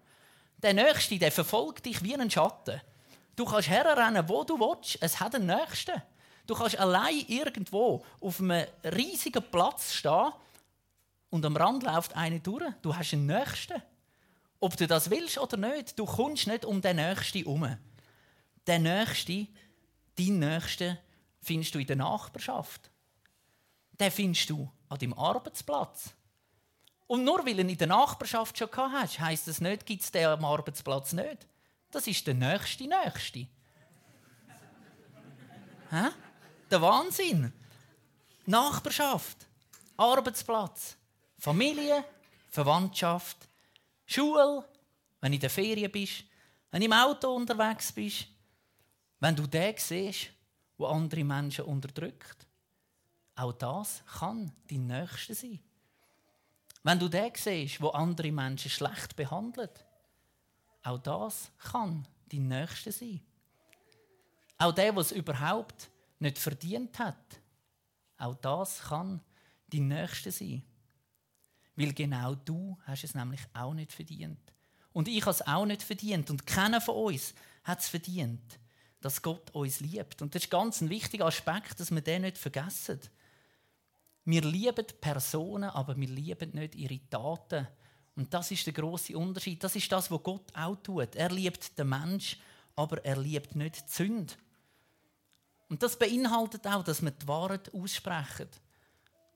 Der 0.61 0.73
Nächste, 0.73 1.17
der 1.17 1.31
verfolgt 1.31 1.85
dich 1.85 2.03
wie 2.03 2.15
ein 2.15 2.29
Schatten. 2.29 2.81
Du 3.35 3.45
kannst 3.45 3.69
herrennen, 3.69 4.27
wo 4.27 4.43
du 4.43 4.59
willst. 4.59 4.97
Es 5.01 5.19
hat 5.19 5.33
einen 5.33 5.47
Nächsten. 5.47 6.01
Du 6.45 6.55
kannst 6.55 6.77
allein 6.77 7.23
irgendwo 7.27 8.03
auf 8.19 8.39
einem 8.39 8.65
riesigen 8.83 9.43
Platz 9.51 9.93
stehen 9.93 10.33
und 11.29 11.45
am 11.45 11.55
Rand 11.55 11.83
läuft 11.83 12.15
einer 12.15 12.39
durch. 12.39 12.71
Du 12.81 12.95
hast 12.95 13.13
einen 13.13 13.25
Nächsten. 13.25 13.81
Ob 14.59 14.77
du 14.77 14.85
das 14.85 15.09
willst 15.09 15.39
oder 15.39 15.57
nicht, 15.57 15.97
du 15.97 16.05
kommst 16.05 16.45
nicht 16.47 16.65
um 16.65 16.81
den 16.81 16.97
Nächsten 16.97 17.39
herum. 17.39 17.77
Den 18.67 18.83
Nächsten, 18.83 19.47
deinen 20.17 20.39
Nächsten, 20.39 20.97
findest 21.41 21.73
du 21.73 21.79
in 21.79 21.87
der 21.87 21.95
Nachbarschaft. 21.95 22.91
Den 23.99 24.11
findest 24.11 24.49
du 24.49 24.69
an 24.89 24.99
deinem 24.99 25.13
Arbeitsplatz. 25.13 26.11
Und 27.11 27.25
nur 27.25 27.45
weil 27.45 27.55
du 27.55 27.59
ihn 27.59 27.67
in 27.67 27.77
der 27.77 27.87
Nachbarschaft 27.87 28.57
schon 28.57 28.71
gehabt 28.71 28.93
hast, 28.93 29.19
heisst 29.19 29.45
das 29.45 29.59
nicht, 29.59 29.85
gibt 29.85 30.01
es 30.01 30.11
den 30.11 30.27
am 30.27 30.45
Arbeitsplatz 30.45 31.11
nicht. 31.11 31.45
Das 31.91 32.07
ist 32.07 32.25
der 32.25 32.35
nächste 32.35 32.87
Nächste. 32.87 33.39
Hä? 35.89 36.07
Der 36.69 36.81
Wahnsinn. 36.81 37.51
Nachbarschaft, 38.45 39.45
Arbeitsplatz, 39.97 40.95
Familie, 41.37 42.05
Verwandtschaft, 42.49 43.45
Schule, 44.05 44.63
wenn 45.19 45.33
du 45.33 45.35
in 45.35 45.41
der 45.41 45.49
Ferien 45.49 45.91
bist, 45.91 46.23
wenn 46.71 46.79
du 46.79 46.85
im 46.85 46.93
Auto 46.93 47.35
unterwegs 47.35 47.91
bist, 47.91 48.27
wenn 49.19 49.35
du 49.35 49.45
den 49.47 49.75
siehst, 49.77 50.29
wo 50.77 50.85
andere 50.85 51.25
Menschen 51.25 51.65
unterdrückt. 51.65 52.47
Auch 53.35 53.51
das 53.51 54.01
kann 54.17 54.53
dein 54.69 54.87
Nächster 54.87 55.35
sein. 55.35 55.59
Wenn 56.83 56.99
du 56.99 57.07
den 57.07 57.31
siehst, 57.35 57.81
wo 57.81 57.89
andere 57.89 58.31
Menschen 58.31 58.71
schlecht 58.71 59.15
behandelt, 59.15 59.85
auch 60.83 60.97
das 60.97 61.51
kann 61.59 62.07
dein 62.31 62.47
Nächster 62.47 62.91
sein. 62.91 63.21
Auch 64.57 64.71
der, 64.71 64.95
was 64.95 65.11
überhaupt 65.11 65.89
nicht 66.19 66.37
verdient 66.37 66.97
hat, 66.99 67.41
auch 68.17 68.35
das 68.35 68.81
kann 68.81 69.21
dein 69.67 69.87
Nächster 69.87 70.31
sein. 70.31 70.63
Weil 71.75 71.93
genau 71.93 72.35
du 72.35 72.77
hast 72.85 73.03
es 73.03 73.15
nämlich 73.15 73.41
auch 73.53 73.73
nicht 73.73 73.91
verdient. 73.91 74.39
Und 74.93 75.07
ich 75.07 75.21
habe 75.21 75.31
es 75.31 75.47
auch 75.47 75.65
nicht 75.65 75.83
verdient. 75.83 76.29
Und 76.29 76.45
keiner 76.45 76.81
von 76.81 76.95
uns 76.95 77.33
hat 77.63 77.79
es 77.79 77.87
verdient, 77.87 78.59
dass 78.99 79.21
Gott 79.21 79.49
uns 79.51 79.79
liebt. 79.79 80.21
Und 80.21 80.35
das 80.35 80.43
ist 80.43 80.51
ganz 80.51 80.81
ein 80.81 80.89
wichtiger 80.89 81.25
Aspekt, 81.25 81.79
dass 81.79 81.91
wir 81.91 82.01
den 82.01 82.23
nicht 82.23 82.37
vergessen. 82.37 82.99
Wir 84.25 84.41
lieben 84.41 84.85
Personen, 84.99 85.69
aber 85.69 85.97
wir 85.97 86.07
lieben 86.07 86.51
nicht 86.53 86.75
ihre 86.75 86.99
Taten. 87.09 87.67
Und 88.15 88.33
das 88.33 88.51
ist 88.51 88.65
der 88.65 88.73
große 88.73 89.17
Unterschied. 89.17 89.63
Das 89.63 89.75
ist 89.75 89.91
das, 89.91 90.11
was 90.11 90.23
Gott 90.23 90.55
auch 90.55 90.75
tut. 90.75 91.15
Er 91.15 91.29
liebt 91.29 91.77
den 91.77 91.89
Mensch, 91.89 92.37
aber 92.75 93.03
er 93.03 93.17
liebt 93.17 93.55
nicht 93.55 93.87
die 93.87 93.91
Sünde. 93.91 94.33
Und 95.69 95.81
das 95.81 95.97
beinhaltet 95.97 96.67
auch, 96.67 96.83
dass 96.83 97.01
wir 97.01 97.11
die 97.11 97.27
Wahrheit 97.27 97.73
aussprechen. 97.73 98.49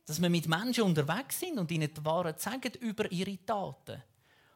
Dass 0.05 0.21
wir 0.21 0.29
mit 0.29 0.47
Menschen 0.47 0.83
unterwegs 0.83 1.39
sind 1.39 1.57
und 1.57 1.71
ihnen 1.71 1.91
die 1.91 2.05
Wahrheit 2.05 2.41
sagen 2.41 2.73
über 2.79 3.11
ihre 3.11 3.43
Taten. 3.45 4.03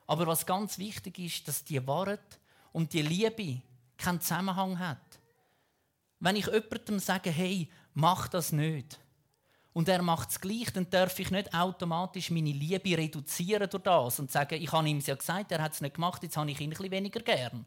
Aber 0.05 0.27
was 0.27 0.45
ganz 0.45 0.77
wichtig 0.77 1.17
ist, 1.19 1.47
dass 1.47 1.63
die 1.63 1.85
Wahrheit 1.87 2.39
und 2.71 2.93
die 2.93 3.01
Liebe 3.01 3.61
keinen 3.97 4.21
Zusammenhang 4.21 4.77
hat. 4.77 5.19
Wenn 6.19 6.35
ich 6.35 6.47
jemandem 6.47 6.99
sage, 6.99 7.31
hey, 7.31 7.69
mach 7.93 8.27
das 8.27 8.51
nicht, 8.51 8.99
und 9.73 9.87
er 9.87 10.01
macht 10.01 10.31
es 10.31 10.41
gleich, 10.41 10.71
dann 10.73 10.89
darf 10.89 11.19
ich 11.19 11.29
nicht 11.31 11.53
automatisch 11.53 12.31
meine 12.31 12.51
Liebe 12.51 12.97
reduzieren 12.97 13.69
durch 13.69 13.83
das 13.83 14.19
und 14.19 14.31
sagen, 14.31 14.61
ich 14.61 14.71
habe 14.71 14.89
ihm 14.89 14.99
ja 14.99 15.15
gesagt, 15.15 15.51
er 15.51 15.61
hat 15.61 15.73
es 15.73 15.81
nicht 15.81 15.95
gemacht, 15.95 16.23
jetzt 16.23 16.37
habe 16.37 16.49
ich 16.49 16.59
ihn 16.59 16.73
ein 16.73 16.91
weniger 16.91 17.21
gern. 17.21 17.65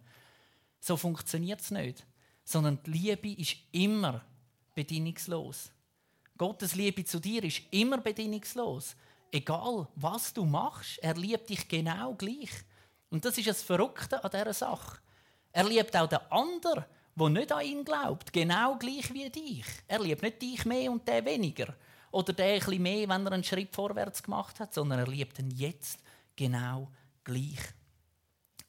So 0.81 0.97
funktioniert 0.97 1.61
es 1.61 1.71
nicht. 1.71 2.05
Sondern 2.45 2.81
die 2.85 2.91
Liebe 2.91 3.41
ist 3.41 3.57
immer 3.71 4.21
bedingungslos. 4.75 5.71
Gottes 6.37 6.75
Liebe 6.75 7.05
zu 7.05 7.21
dir 7.21 7.45
ist 7.45 7.63
immer 7.71 7.99
bedingungslos. 7.99 8.97
Egal, 9.31 9.87
was 9.95 10.35
du 10.35 10.45
machst, 10.45 10.99
er 10.99 11.15
liebt 11.15 11.49
dich 11.49 11.69
genau 11.69 12.15
gleich. 12.15 12.51
Und 13.11 13.25
das 13.25 13.39
ist 13.39 13.47
das 13.47 13.63
Verrückte 13.63 14.23
an 14.23 14.31
dieser 14.31 14.53
Sache. 14.53 14.99
Er 15.53 15.65
liebt 15.65 15.97
auch 15.97 16.09
den 16.09 16.19
anderen, 16.31 16.85
der 17.15 17.29
nicht 17.29 17.53
an 17.53 17.65
ihn 17.65 17.85
glaubt, 17.85 18.33
genau 18.33 18.77
gleich 18.77 19.15
wie 19.15 19.31
dich. 19.31 19.67
Er 19.87 20.01
liebt 20.01 20.23
nicht 20.23 20.43
dich 20.43 20.65
mehr 20.65 20.91
und 20.91 21.07
der 21.07 21.25
weniger 21.25 21.77
oder 22.13 22.33
der 22.33 22.57
etwas 22.57 22.79
mehr, 22.79 23.09
wenn 23.09 23.27
er 23.27 23.33
einen 23.33 23.45
Schritt 23.45 23.75
vorwärts 23.75 24.23
gemacht 24.23 24.61
hat, 24.61 24.73
sondern 24.73 25.01
er 25.01 25.09
liebt 25.09 25.39
ihn 25.39 25.51
jetzt 25.51 26.01
genau 26.37 26.91
gleich. 27.25 27.59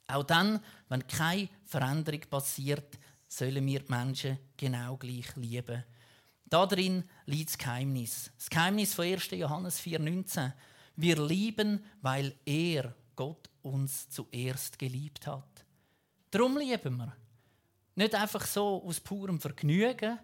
Auch 0.07 0.23
dann, 0.23 0.59
wenn 0.89 1.07
keine 1.07 1.49
Veränderung 1.65 2.21
passiert, 2.29 2.97
sollen 3.27 3.65
wir 3.65 3.79
die 3.79 3.91
Menschen 3.91 4.39
genau 4.57 4.97
gleich 4.97 5.35
lieben. 5.35 5.83
Darin 6.45 7.03
liegt 7.25 7.49
das 7.49 7.57
Geheimnis. 7.57 8.31
Das 8.37 8.49
Geheimnis 8.49 8.93
von 8.93 9.05
1. 9.05 9.31
Johannes 9.31 9.81
4,19. 9.81 10.51
Wir 10.95 11.19
lieben, 11.25 11.83
weil 12.01 12.35
er, 12.45 12.95
Gott, 13.15 13.49
uns 13.63 14.09
zuerst 14.09 14.77
geliebt 14.77 15.25
hat. 15.25 15.65
Darum 16.29 16.57
lieben 16.57 16.97
wir. 16.97 17.15
Nicht 17.95 18.15
einfach 18.15 18.45
so 18.45 18.83
aus 18.83 18.99
purem 18.99 19.39
Vergnügen, 19.39 20.19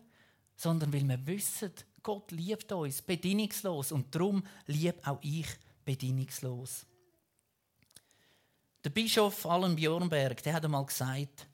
sondern 0.56 0.94
weil 0.94 1.08
wir 1.08 1.26
wissen, 1.26 1.74
Gott 2.10 2.32
liebt 2.32 2.72
uns 2.72 3.04
bedingungslos 3.04 3.92
und 3.92 4.16
darum 4.16 4.42
liebe 4.66 4.98
auch 5.06 5.20
ich 5.22 5.46
bedingungslos. 5.86 6.88
Der 8.84 8.90
Bischof 8.90 9.46
Allen 9.46 9.76
Bjornberg, 9.76 10.42
der 10.42 10.54
hat 10.54 10.66
einmal 10.66 10.88
gesagt, 10.88 11.48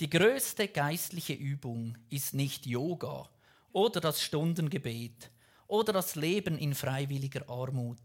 die 0.00 0.10
größte 0.10 0.68
geistliche 0.68 1.32
Übung 1.32 1.96
ist 2.10 2.34
nicht 2.34 2.66
Yoga 2.66 3.30
oder 3.72 3.98
das 4.02 4.20
Stundengebet 4.20 5.30
oder 5.68 5.94
das 5.94 6.16
Leben 6.16 6.58
in 6.58 6.74
freiwilliger 6.74 7.48
Armut. 7.48 7.96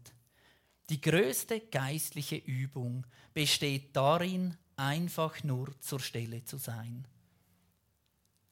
Die 0.88 1.02
größte 1.02 1.60
geistliche 1.60 2.36
Übung 2.36 3.06
besteht 3.34 3.94
darin, 3.94 4.56
einfach 4.74 5.44
nur 5.44 5.78
zur 5.82 6.00
Stelle 6.00 6.46
zu 6.46 6.56
sein. 6.56 7.06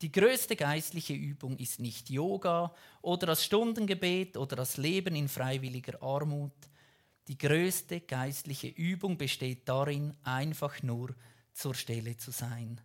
Die 0.01 0.13
größte 0.13 0.55
geistliche 0.55 1.15
Übung 1.15 1.57
ist 1.59 1.81
nicht 1.81 2.09
Yoga 2.09 2.73
oder 3.03 3.27
das 3.27 3.45
Stundengebet 3.45 4.37
oder 4.37 4.55
das 4.55 4.77
Leben 4.77 5.17
in 5.17 5.29
freiwilliger 5.29 6.01
Armut. 6.03 6.53
Die 7.27 7.37
größte 7.37 8.01
geistliche 8.03 8.69
Übung 8.69 9.19
besteht 9.19 9.69
darin, 9.69 10.17
einfach 10.23 10.83
nur 10.83 11.15
zur 11.53 11.75
Stelle 11.75 12.17
zu 12.17 12.31
sein. 12.31 12.81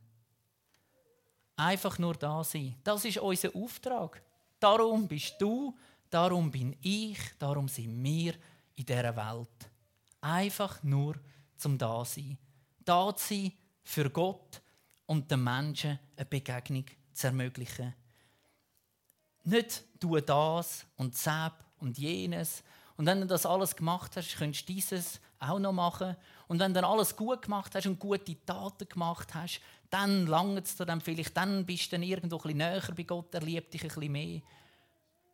Einfach 1.55 1.99
nur 1.99 2.15
da 2.15 2.43
sein. 2.43 2.75
Das 2.83 3.05
ist 3.05 3.19
unser 3.19 3.55
Auftrag. 3.55 4.23
Darum 4.59 5.07
bist 5.07 5.35
du, 5.39 5.77
darum 6.09 6.49
bin 6.49 6.75
ich, 6.81 7.19
darum 7.37 7.67
sind 7.67 8.03
wir 8.03 8.33
in 8.75 8.85
dieser 8.85 9.15
Welt. 9.15 9.71
Einfach 10.19 10.81
nur 10.81 11.15
zum 11.57 11.77
Dasein. 11.77 12.39
Da 12.83 13.13
sein 13.15 13.51
für 13.83 14.09
Gott 14.09 14.61
und 15.05 15.29
den 15.29 15.43
Menschen 15.43 15.99
eine 16.15 16.25
Begegnung 16.25 16.85
zu 17.13 17.27
ermöglichen. 17.27 17.93
Nicht 19.43 19.83
du 19.99 20.19
das 20.19 20.85
und 20.95 21.15
Zap 21.15 21.65
und 21.79 21.97
jenes. 21.97 22.63
Und 22.95 23.05
wenn 23.05 23.21
du 23.21 23.27
das 23.27 23.45
alles 23.45 23.75
gemacht 23.75 24.15
hast, 24.15 24.37
könntest 24.37 24.69
du 24.69 24.73
dieses 24.73 25.19
auch 25.39 25.59
noch 25.59 25.73
machen. 25.73 26.15
Und 26.47 26.59
wenn 26.59 26.73
du 26.73 26.81
dann 26.81 26.89
alles 26.89 27.15
gut 27.15 27.41
gemacht 27.41 27.73
hast 27.75 27.87
und 27.87 27.99
gute 27.99 28.45
Taten 28.45 28.87
gemacht 28.87 29.33
hast, 29.33 29.59
dann 29.89 30.27
langt 30.27 30.65
es 30.65 30.75
dir 30.75 30.85
dann 30.85 31.01
vielleicht, 31.01 31.35
dann 31.35 31.65
bist 31.65 31.87
du 31.87 31.95
dann 31.95 32.03
irgendwo 32.03 32.37
ein 32.37 32.41
bisschen 32.41 32.57
näher 32.57 32.81
bei 32.95 33.03
Gott, 33.03 33.33
er 33.33 33.41
liebt 33.41 33.73
dich 33.73 33.83
ein 33.83 33.89
bisschen 33.89 34.11
mehr. 34.11 34.41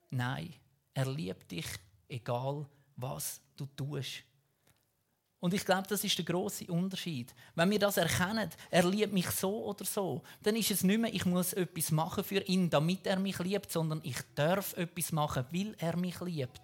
Nein, 0.09 0.53
er 0.93 1.05
liebt 1.05 1.51
dich, 1.51 1.67
egal 2.07 2.65
was 2.95 3.39
du 3.55 3.65
tust. 3.67 4.23
Und 5.39 5.53
ich 5.53 5.65
glaube, 5.65 5.87
das 5.87 6.03
ist 6.03 6.17
der 6.17 6.25
große 6.25 6.65
Unterschied. 6.65 7.33
Wenn 7.55 7.71
wir 7.71 7.79
das 7.79 7.95
erkennen, 7.95 8.49
er 8.69 8.83
liebt 8.83 9.13
mich 9.13 9.29
so 9.29 9.65
oder 9.65 9.85
so, 9.85 10.21
dann 10.43 10.55
ist 10.55 10.71
es 10.71 10.83
nicht 10.83 10.99
mehr, 10.99 11.13
ich 11.13 11.25
muss 11.25 11.53
etwas 11.53 11.91
machen 11.91 12.23
für 12.23 12.41
ihn, 12.41 12.69
damit 12.69 13.07
er 13.07 13.19
mich 13.19 13.39
liebt, 13.39 13.71
sondern 13.71 14.01
ich 14.03 14.17
darf 14.35 14.75
etwas 14.75 15.13
machen, 15.13 15.45
weil 15.51 15.75
er 15.77 15.95
mich 15.95 16.19
liebt. 16.19 16.61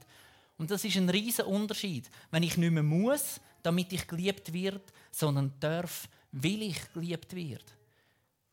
Und 0.57 0.71
das 0.71 0.83
ist 0.83 0.97
ein 0.97 1.09
riesiger 1.09 1.47
Unterschied, 1.47 2.09
wenn 2.31 2.43
ich 2.43 2.57
nicht 2.57 2.71
mehr 2.71 2.83
muss, 2.83 3.39
damit 3.63 3.93
ich 3.93 4.07
geliebt 4.07 4.51
wird, 4.51 4.91
sondern 5.11 5.53
darf, 5.59 6.09
weil 6.31 6.61
ich 6.63 6.93
geliebt 6.93 7.33
wird. 7.33 7.63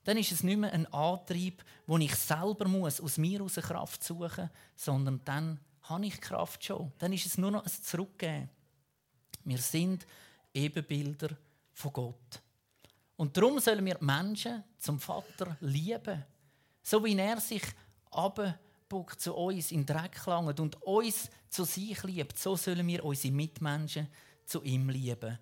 Dann 0.04 0.16
ist 0.16 0.32
es 0.32 0.42
nicht 0.42 0.58
mehr 0.58 0.72
ein 0.72 0.92
Antrieb, 0.92 1.64
wo 1.86 1.98
ich 1.98 2.14
selber 2.14 2.66
muss, 2.66 3.00
aus 3.00 3.18
mir 3.18 3.42
aus 3.42 3.54
Kraft 3.54 4.02
suchen, 4.02 4.50
sondern 4.74 5.20
dann 5.24 5.60
habe 5.82 6.06
ich 6.06 6.20
Kraft 6.20 6.64
schon. 6.64 6.92
Dann 6.98 7.12
ist 7.12 7.26
es 7.26 7.38
nur 7.38 7.50
noch 7.50 7.64
ein 7.64 7.70
Zurückgeben. 7.70 8.48
Wir 9.44 9.58
sind 9.58 10.06
Ebenbilder 10.54 11.30
von 11.72 11.92
Gott. 11.92 12.42
Und 13.16 13.36
darum 13.36 13.58
sollen 13.60 13.84
wir 13.84 13.96
Menschen 14.00 14.64
zum 14.78 14.98
Vater 14.98 15.56
lieben. 15.60 16.24
So 16.82 17.04
wie 17.04 17.16
er 17.16 17.40
sich 17.40 17.62
abbuckt 18.10 19.20
zu 19.20 19.34
uns 19.34 19.70
in 19.72 19.86
Dreck 19.86 20.26
langt 20.26 20.58
und 20.58 20.82
uns 20.82 21.30
zu 21.48 21.64
sich 21.64 22.02
liebt, 22.02 22.38
so 22.38 22.56
sollen 22.56 22.86
wir 22.86 23.04
unsere 23.04 23.32
Mitmenschen 23.32 24.08
zu 24.44 24.62
ihm 24.62 24.88
lieben. 24.88 25.38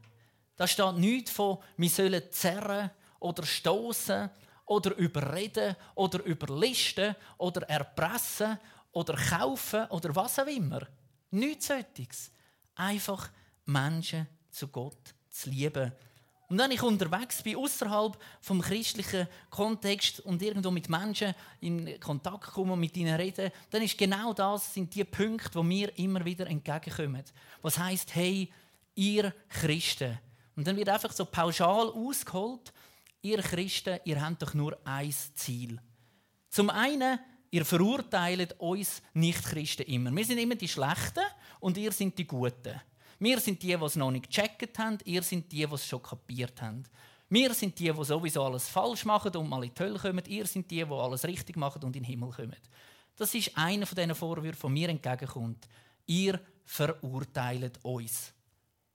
Da 0.57 0.67
steht 0.67 0.97
nichts 0.97 1.31
von, 1.31 1.59
wir 1.77 1.89
sollen 1.89 2.23
zerren 2.31 2.91
oder 3.19 3.47
stoßen 3.47 4.29
oder 4.67 4.95
überreden 4.97 5.75
oder 5.95 6.23
überlisten 6.25 7.17
oder 7.39 7.63
erpressen 7.63 8.59
oder 8.93 9.15
kaufen 9.15 9.87
oder 9.87 10.15
was 10.15 10.39
auch 10.39 10.47
immer. 10.47 10.87
Nichts 11.31 11.69
solches. 11.69 12.31
Einfach 12.75 13.31
Menschen 13.71 14.27
zu 14.51 14.69
Gott 14.69 15.15
zu 15.29 15.51
lieben. 15.51 15.93
Und 16.49 16.59
wenn 16.59 16.73
ich 16.73 16.83
unterwegs 16.83 17.45
bin, 17.45 17.57
außerhalb 17.57 18.19
vom 18.41 18.61
christlichen 18.61 19.29
Kontext 19.51 20.19
und 20.19 20.43
irgendwo 20.43 20.73
mit 20.73 20.89
Menschen 20.89 21.33
in 21.61 22.01
Kontakt 22.01 22.51
komme 22.51 22.73
und 22.73 22.81
mit 22.81 22.97
ihnen 22.97 23.15
rede, 23.15 23.53
dann 23.71 23.83
ist 23.83 23.97
genau 23.97 24.33
das 24.33 24.75
sind 24.75 24.93
die 24.93 25.05
Punkte, 25.05 25.55
wo 25.55 25.63
mir 25.63 25.97
immer 25.97 26.25
wieder 26.25 26.49
entgegenkommen. 26.49 27.23
Was 27.63 27.79
heißt, 27.79 28.17
hey, 28.17 28.53
ihr 28.97 29.33
Christen. 29.49 30.19
Und 30.57 30.67
dann 30.67 30.77
wird 30.77 30.89
einfach 30.89 31.13
so 31.13 31.25
pauschal 31.25 31.89
ausgeholt, 31.89 32.73
ihr 33.23 33.41
Christen, 33.43 34.01
ihr 34.05 34.21
habt 34.21 34.43
doch 34.43 34.53
nur 34.53 34.77
ein 34.85 35.15
Ziel. 35.37 35.81
Zum 36.49 36.69
einen, 36.71 37.21
ihr 37.53 37.65
verurteilt 37.65 38.59
uns 38.59 39.03
Nicht-Christen 39.15 39.85
immer. 39.85 40.11
Wir 40.11 40.25
sind 40.25 40.39
immer 40.39 40.57
die 40.57 40.67
Schlechten 40.67 41.23
und 41.61 41.79
ihr 41.79 41.93
sind 41.93 42.19
die 42.19 42.27
Guten. 42.27 42.81
Wir 43.21 43.39
sind 43.39 43.63
die, 43.63 43.77
die 43.77 43.85
es 43.85 43.97
noch 43.97 44.11
nicht 44.11 44.31
gecheckt 44.31 44.79
haben, 44.79 44.99
ihr 45.05 45.23
sind 45.23 45.53
die, 45.53 45.67
die 45.67 45.75
es 45.75 45.87
schon 45.87 46.03
kapiert 46.03 46.61
haben. 46.63 46.85
Wir 47.29 47.53
sind 47.53 47.79
die, 47.79 47.93
die 47.93 48.05
sowieso 48.05 48.43
alles 48.43 48.69
falsch 48.69 49.05
machen 49.05 49.37
und 49.37 49.49
mal 49.49 49.63
in 49.63 49.73
die 49.75 49.81
Hölle 49.81 49.99
kommen. 49.99 50.25
Ihr 50.27 50.47
sind 50.47 50.71
die, 50.71 50.85
die 50.85 50.91
alles 50.91 51.25
richtig 51.25 51.57
machen 51.57 51.85
und 51.85 51.95
in 51.95 52.03
den 52.03 52.05
Himmel 52.05 52.31
kommen. 52.31 52.57
Das 53.17 53.35
ist 53.35 53.57
einer 53.57 53.85
von 53.87 53.95
diesen 53.95 54.15
Vorwürfen, 54.15 54.75
die 54.75 54.81
mir 54.81 54.89
entgegenkommt. 54.89 55.69
Ihr 56.07 56.41
verurteilt 56.65 57.79
uns. 57.83 58.33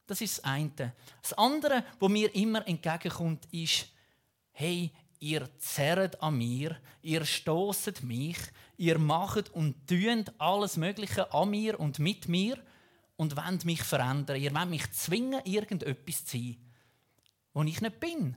Das 0.08 0.20
ist 0.22 0.40
das 0.40 0.44
eine. 0.44 0.94
Das 1.22 1.34
andere, 1.34 1.84
was 2.00 2.10
mir 2.10 2.34
immer 2.34 2.68
entgegenkommt, 2.68 3.46
ist, 3.52 3.88
hey, 4.54 4.92
ihr 5.20 5.48
zerrt 5.60 6.20
an 6.22 6.38
mir, 6.38 6.78
ihr 7.04 7.24
stoßet 7.24 8.04
mich, 8.04 8.38
ihr 8.78 8.98
macht 8.98 9.52
und 9.52 9.88
tut 9.88 10.34
alles 10.40 10.78
Mögliche 10.78 11.32
an 11.32 11.52
mir 11.52 11.80
und 11.80 12.00
mit 12.00 12.28
mir 12.28 12.58
und 13.18 13.36
wollt 13.38 13.66
mich 13.66 13.84
verändern. 13.84 14.40
Ihr 14.40 14.54
wollt 14.54 14.70
mich 14.70 14.92
zwingen, 14.92 15.42
irgendetwas 15.46 16.26
zu 16.26 16.38
sein, 16.38 16.58
wo 17.54 17.64
ich 17.64 17.82
nicht 17.82 18.00
bin. 18.00 18.36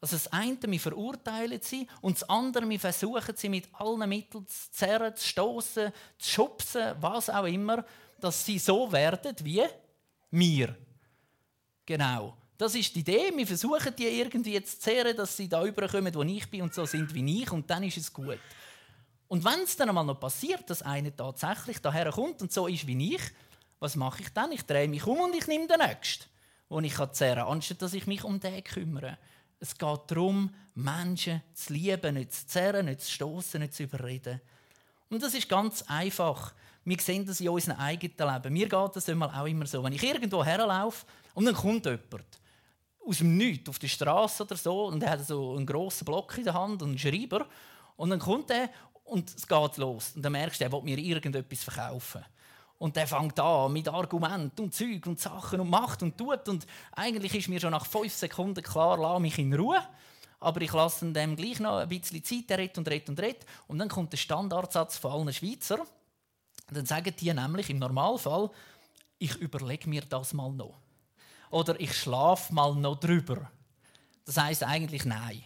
Also 0.00 0.14
das 0.14 0.28
eine, 0.28 0.58
wir 0.64 0.78
verurteilen 0.78 1.60
sie, 1.60 1.88
und 2.00 2.20
das 2.20 2.28
andere, 2.28 2.68
wir 2.68 2.78
versuchen 2.78 3.34
sie 3.36 3.48
mit 3.48 3.68
allen 3.72 4.08
Mitteln 4.08 4.46
zu 4.46 4.70
zerren, 4.70 5.16
zu 5.16 5.26
stoßen, 5.26 5.92
zu 6.18 6.30
schubsen, 6.30 6.94
was 7.00 7.28
auch 7.30 7.46
immer, 7.46 7.84
dass 8.20 8.44
sie 8.44 8.58
so 8.58 8.90
werden 8.92 9.34
wie 9.42 9.64
wir. 10.30 10.76
Genau. 11.84 12.36
Das 12.56 12.74
ist 12.74 12.94
die 12.94 13.00
Idee. 13.00 13.32
Wir 13.34 13.46
versuchen 13.46 13.94
die 13.96 14.20
irgendwie 14.20 14.62
zu 14.62 14.78
zehren, 14.78 15.16
dass 15.16 15.36
sie 15.36 15.48
da 15.48 15.64
überkommen, 15.64 16.14
wo 16.14 16.22
ich 16.22 16.48
bin 16.48 16.62
und 16.62 16.74
so 16.74 16.84
sind 16.86 17.12
wie 17.14 17.42
ich, 17.42 17.50
und 17.50 17.68
dann 17.68 17.82
ist 17.82 17.96
es 17.96 18.12
gut. 18.12 18.38
Und 19.28 19.44
wenn 19.44 19.60
es 19.60 19.76
dann 19.76 19.90
einmal 19.90 20.04
noch 20.04 20.18
passiert, 20.18 20.68
dass 20.70 20.82
einer 20.82 21.14
tatsächlich 21.14 21.80
daher 21.80 22.10
kommt 22.10 22.40
und 22.40 22.52
so 22.52 22.66
ist 22.66 22.86
wie 22.86 23.14
ich, 23.14 23.22
was 23.78 23.94
mache 23.94 24.22
ich 24.22 24.32
dann? 24.32 24.52
Ich 24.52 24.64
drehe 24.64 24.88
mich 24.88 25.06
um 25.06 25.20
und 25.20 25.34
ich 25.34 25.46
nehme 25.46 25.68
den 25.68 25.78
nächsten, 25.78 26.24
den 26.70 26.84
ich 26.84 26.96
zehren 27.12 27.38
kann, 27.38 27.52
anstatt 27.52 27.82
dass 27.82 27.92
ich 27.92 28.06
mich 28.06 28.24
um 28.24 28.40
den 28.40 28.64
kümmere. 28.64 29.18
Es 29.60 29.76
geht 29.76 30.00
darum, 30.06 30.54
Menschen 30.74 31.42
zu 31.54 31.72
lieben, 31.72 32.14
nicht 32.14 32.32
zu 32.32 32.46
zerren, 32.46 32.86
nicht 32.86 33.02
zu 33.02 33.12
stoßen, 33.12 33.60
nicht 33.60 33.74
zu 33.74 33.82
überreden. 33.84 34.40
Und 35.10 35.22
das 35.22 35.34
ist 35.34 35.48
ganz 35.48 35.82
einfach. 35.88 36.54
Wir 36.84 36.98
sehen 37.00 37.26
das 37.26 37.40
in 37.40 37.48
unserem 37.48 37.78
eigenen 37.78 38.16
Leben. 38.16 38.52
Mir 38.52 38.68
geht 38.68 38.96
das 38.96 39.08
auch 39.08 39.46
immer 39.46 39.66
so. 39.66 39.82
Wenn 39.82 39.92
ich 39.92 40.02
irgendwo 40.02 40.44
herlaufe 40.44 41.06
und 41.34 41.44
dann 41.44 41.54
kommt 41.54 41.84
jemand 41.86 42.24
aus 43.06 43.18
dem 43.18 43.36
Nichts 43.36 43.68
auf 43.68 43.78
der 43.78 43.88
Straße 43.88 44.42
oder 44.42 44.56
so 44.56 44.86
und 44.86 45.02
er 45.02 45.10
hat 45.10 45.26
so 45.26 45.56
einen 45.56 45.66
grossen 45.66 46.04
Block 46.04 46.36
in 46.38 46.44
der 46.44 46.54
Hand 46.54 46.82
und 46.82 46.90
einen 46.90 46.98
Schreiber 46.98 47.46
und 47.96 48.10
dann 48.10 48.20
kommt 48.20 48.50
er 48.50 48.70
und 49.08 49.34
es 49.34 49.46
geht 49.46 49.76
los. 49.78 50.12
Und 50.14 50.22
dann 50.22 50.32
merkst 50.32 50.60
du, 50.60 50.64
er 50.64 50.72
will 50.72 50.82
mir 50.82 50.98
irgendetwas 50.98 51.64
verkaufen. 51.64 52.24
Und 52.78 52.94
der 52.94 53.08
fängt 53.08 53.38
an 53.40 53.72
mit 53.72 53.88
Argumenten 53.88 54.62
und 54.62 54.74
Zeug 54.74 55.04
und 55.06 55.18
Sachen 55.18 55.60
und 55.60 55.68
macht 55.68 56.02
und 56.02 56.16
tut. 56.16 56.48
Und 56.48 56.66
eigentlich 56.92 57.34
ist 57.34 57.48
mir 57.48 57.60
schon 57.60 57.72
nach 57.72 57.86
fünf 57.86 58.12
Sekunden 58.12 58.62
klar, 58.62 58.96
lass 58.96 59.20
mich 59.20 59.38
in 59.38 59.52
Ruhe. 59.52 59.82
Aber 60.40 60.60
ich 60.60 60.72
lasse 60.72 61.10
dem 61.10 61.34
gleich 61.34 61.58
noch 61.58 61.78
ein 61.78 61.88
bisschen 61.88 62.22
Zeit, 62.22 62.50
er 62.50 62.58
redet 62.58 62.78
und 62.78 62.88
redet 62.88 63.08
und 63.08 63.20
redet. 63.20 63.44
Und 63.66 63.78
dann 63.78 63.88
kommt 63.88 64.12
der 64.12 64.18
Standardsatz 64.18 64.96
von 64.96 65.10
allen 65.10 65.32
Schweizer. 65.32 65.84
Dann 66.70 66.86
sagen 66.86 67.14
die 67.18 67.32
nämlich 67.32 67.70
im 67.70 67.78
Normalfall, 67.78 68.50
ich 69.18 69.34
überlege 69.36 69.88
mir 69.88 70.02
das 70.02 70.32
mal 70.32 70.52
noch. 70.52 70.78
Oder 71.50 71.80
ich 71.80 71.96
schlafe 71.96 72.54
mal 72.54 72.74
noch 72.76 73.00
drüber. 73.00 73.50
Das 74.24 74.36
heißt 74.36 74.62
eigentlich 74.62 75.04
nein. 75.04 75.42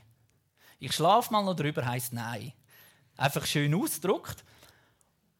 Ich 0.78 0.92
schlafe 0.92 1.32
mal 1.32 1.44
noch 1.44 1.54
drüber 1.54 1.86
heißt 1.86 2.12
nein 2.12 2.52
einfach 3.16 3.46
schön 3.46 3.74
ausgedruckt. 3.74 4.44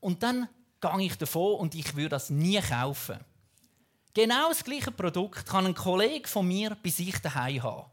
Und 0.01 0.23
dann 0.23 0.49
gehe 0.81 1.07
ich 1.07 1.17
davon 1.17 1.61
und 1.61 1.75
ich 1.75 1.95
würde 1.95 2.11
das 2.11 2.31
nie 2.31 2.61
kaufen. 2.61 3.19
Genau 4.15 4.49
das 4.49 4.65
gleiche 4.65 4.91
Produkt 4.91 5.47
kann 5.47 5.67
ein 5.67 5.75
Kollege 5.75 6.29
von 6.29 6.47
mir 6.47 6.77
bei 6.83 6.91
sich 6.91 7.19
daheim 7.19 7.63
haben. 7.63 7.91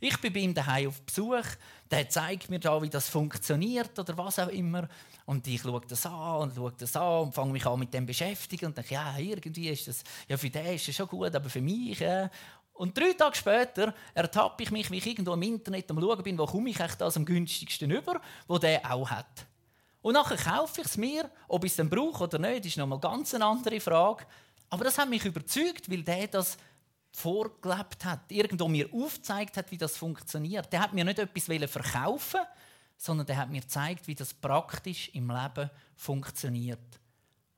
Ich 0.00 0.20
bin 0.20 0.32
bei 0.32 0.40
ihm 0.40 0.52
daheim 0.52 0.88
auf 0.88 1.00
Besuch, 1.02 1.46
der 1.88 2.08
zeigt 2.08 2.50
mir 2.50 2.58
da, 2.58 2.82
wie 2.82 2.90
das 2.90 3.08
funktioniert 3.08 3.96
oder 3.98 4.18
was 4.18 4.40
auch 4.40 4.48
immer. 4.48 4.88
Und 5.26 5.46
ich 5.46 5.62
schaue 5.62 5.80
das 5.88 6.04
an 6.04 6.40
und 6.40 6.56
schaue 6.56 6.74
das 6.76 6.96
an 6.96 7.26
und 7.26 7.34
fange 7.34 7.52
mich 7.52 7.64
an 7.64 7.78
mit 7.78 7.94
dem 7.94 8.04
beschäftigen 8.04 8.66
und 8.66 8.76
denke, 8.76 8.94
ja, 8.94 9.16
irgendwie 9.16 9.68
ist 9.68 9.86
das, 9.86 10.02
ja, 10.28 10.36
für 10.36 10.50
den 10.50 10.74
ist 10.74 10.88
das 10.88 10.96
schon 10.96 11.06
gut, 11.06 11.32
aber 11.34 11.48
für 11.48 11.60
mich, 11.60 12.00
ja. 12.00 12.28
Und 12.74 12.96
drei 12.96 13.12
Tage 13.12 13.36
später 13.36 13.94
ertappe 14.14 14.62
ich 14.62 14.70
mich, 14.70 14.90
wie 14.90 14.98
ich 14.98 15.06
irgendwo 15.06 15.34
im 15.34 15.42
Internet 15.42 15.90
am 15.90 16.00
Schauen 16.00 16.22
bin, 16.22 16.38
wo 16.38 16.46
komme 16.46 16.70
ich 16.70 16.80
echt 16.80 17.00
das 17.00 17.16
am 17.16 17.24
günstigsten 17.24 17.90
über, 17.90 18.20
wo 18.46 18.58
der 18.58 18.90
auch 18.90 19.10
hat. 19.10 19.46
Und 20.00 20.14
nachher 20.14 20.36
kaufe 20.36 20.80
ich 20.80 20.86
es 20.86 20.96
mir, 20.96 21.30
ob 21.48 21.64
ich 21.64 21.72
es 21.72 21.76
dann 21.76 21.88
brauche 21.88 22.24
oder 22.24 22.38
nicht, 22.38 22.66
ist 22.66 22.76
nochmal 22.76 22.98
ganz 22.98 23.34
eine 23.34 23.44
andere 23.44 23.78
Frage. 23.78 24.26
Aber 24.68 24.84
das 24.84 24.98
hat 24.98 25.08
mich 25.08 25.24
überzeugt, 25.24 25.90
weil 25.90 26.02
der 26.02 26.26
das 26.26 26.56
vorgelebt 27.12 28.04
hat, 28.04 28.20
irgendwo 28.30 28.68
mir 28.68 28.88
aufgezeigt 28.92 29.56
hat, 29.56 29.70
wie 29.70 29.76
das 29.76 29.96
funktioniert. 29.96 30.72
Der 30.72 30.80
hat 30.80 30.94
mir 30.94 31.04
nicht 31.04 31.18
etwas 31.18 31.70
verkaufen, 31.70 32.40
sondern 32.96 33.26
der 33.26 33.36
hat 33.36 33.50
mir 33.50 33.60
gezeigt, 33.60 34.08
wie 34.08 34.14
das 34.14 34.32
praktisch 34.32 35.10
im 35.12 35.30
Leben 35.30 35.70
funktioniert. 35.94 36.78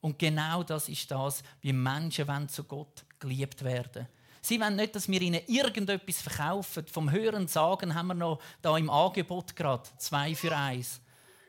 Und 0.01 0.19
genau 0.19 0.63
das 0.63 0.89
ist 0.89 1.11
das, 1.11 1.43
wie 1.61 1.73
Menschen 1.73 2.29
wollen 2.29 2.49
zu 2.49 2.65
Gott 2.65 3.05
geliebt 3.19 3.63
werden. 3.65 4.07
Sie 4.45 4.61
wollen 4.61 4.77
nicht, 4.77 4.95
dass 4.95 5.09
wir 5.09 5.23
ihnen 5.23 5.41
irgendetwas 5.47 6.21
verkaufen. 6.21 6.87
Vom 6.89 7.11
Hören 7.11 7.49
sagen 7.49 7.95
haben 7.95 8.09
wir 8.09 8.15
noch 8.15 8.43
da 8.61 8.77
im 8.77 8.91
Angebot 8.91 9.57
gerade 9.57 9.89
zwei 9.97 10.35
für 10.35 10.55
eins, 10.55 11.01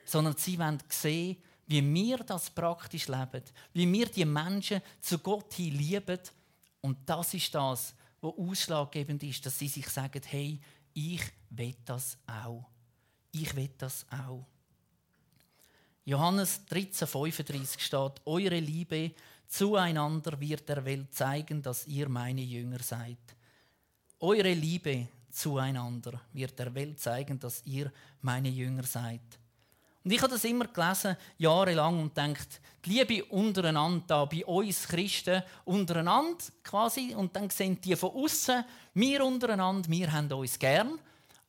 sondern 0.06 0.38
sie 0.38 0.58
wollen 0.58 0.82
sehen, 0.88 1.36
wie 1.68 1.94
wir 1.94 2.20
das 2.20 2.50
praktisch 2.50 3.10
leben, 3.10 3.44
wie 3.74 3.92
wir 3.92 4.06
die 4.06 4.24
Menschen 4.24 4.82
zu 5.02 5.20
Gott 5.20 5.56
hin 5.56 5.78
lieben 5.78 6.20
und 6.80 7.00
das 7.06 7.34
ist 7.34 7.54
das, 7.54 7.94
was 8.22 8.34
ausschlaggebend 8.38 9.24
ist, 9.24 9.46
dass 9.46 9.60
sie 9.60 9.68
sich 9.68 9.90
sagen, 9.90 10.22
hey, 10.28 10.62
ich 10.94 11.22
will 11.50 11.76
das 11.84 12.18
auch. 12.26 12.64
Ich 13.34 13.54
will 13.58 13.72
das 13.78 14.06
auch. 14.10 14.46
Johannes 16.06 16.62
13,35 16.70 17.80
steht, 17.80 18.22
eure 18.26 18.60
Liebe 18.60 19.12
zueinander 19.48 20.40
wird 20.40 20.68
der 20.68 20.84
Welt 20.86 21.14
zeigen, 21.14 21.62
dass 21.62 21.88
ihr 21.88 22.10
meine 22.10 22.42
Jünger 22.42 22.80
seid. 22.80 23.18
Eure 24.20 24.54
Liebe 24.54 25.08
zueinander 25.32 26.22
wird 26.34 26.58
der 26.58 26.74
Welt 26.74 27.00
zeigen, 27.00 27.40
dass 27.40 27.62
ihr 27.66 27.92
meine 28.22 28.50
Jünger 28.50 28.84
seid. 28.84 29.22
Und 30.04 30.12
ich 30.12 30.22
habe 30.22 30.34
das 30.34 30.44
immer 30.44 30.68
gelesen, 30.68 31.18
jahrelang, 31.38 32.00
und 32.00 32.16
denkt, 32.16 32.62
die 32.86 32.92
Liebe 32.92 33.26
untereinander, 33.26 34.04
da 34.06 34.26
bei 34.26 34.46
uns 34.46 34.88
Christen 34.88 35.42
untereinander 35.66 36.44
quasi, 36.64 37.16
und 37.16 37.36
dann 37.36 37.50
sehen 37.50 37.82
die 37.82 37.96
von 37.96 38.12
außen, 38.12 38.64
wir 38.94 39.26
untereinander, 39.26 39.90
wir 39.90 40.12
haben 40.12 40.32
uns 40.32 40.60
gern, 40.60 41.00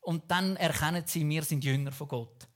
und 0.00 0.30
dann 0.30 0.56
erkennen 0.56 1.02
sie, 1.06 1.28
wir 1.28 1.42
sind 1.42 1.64
Jünger 1.64 1.92
von 1.92 2.08
Gott. 2.08 2.48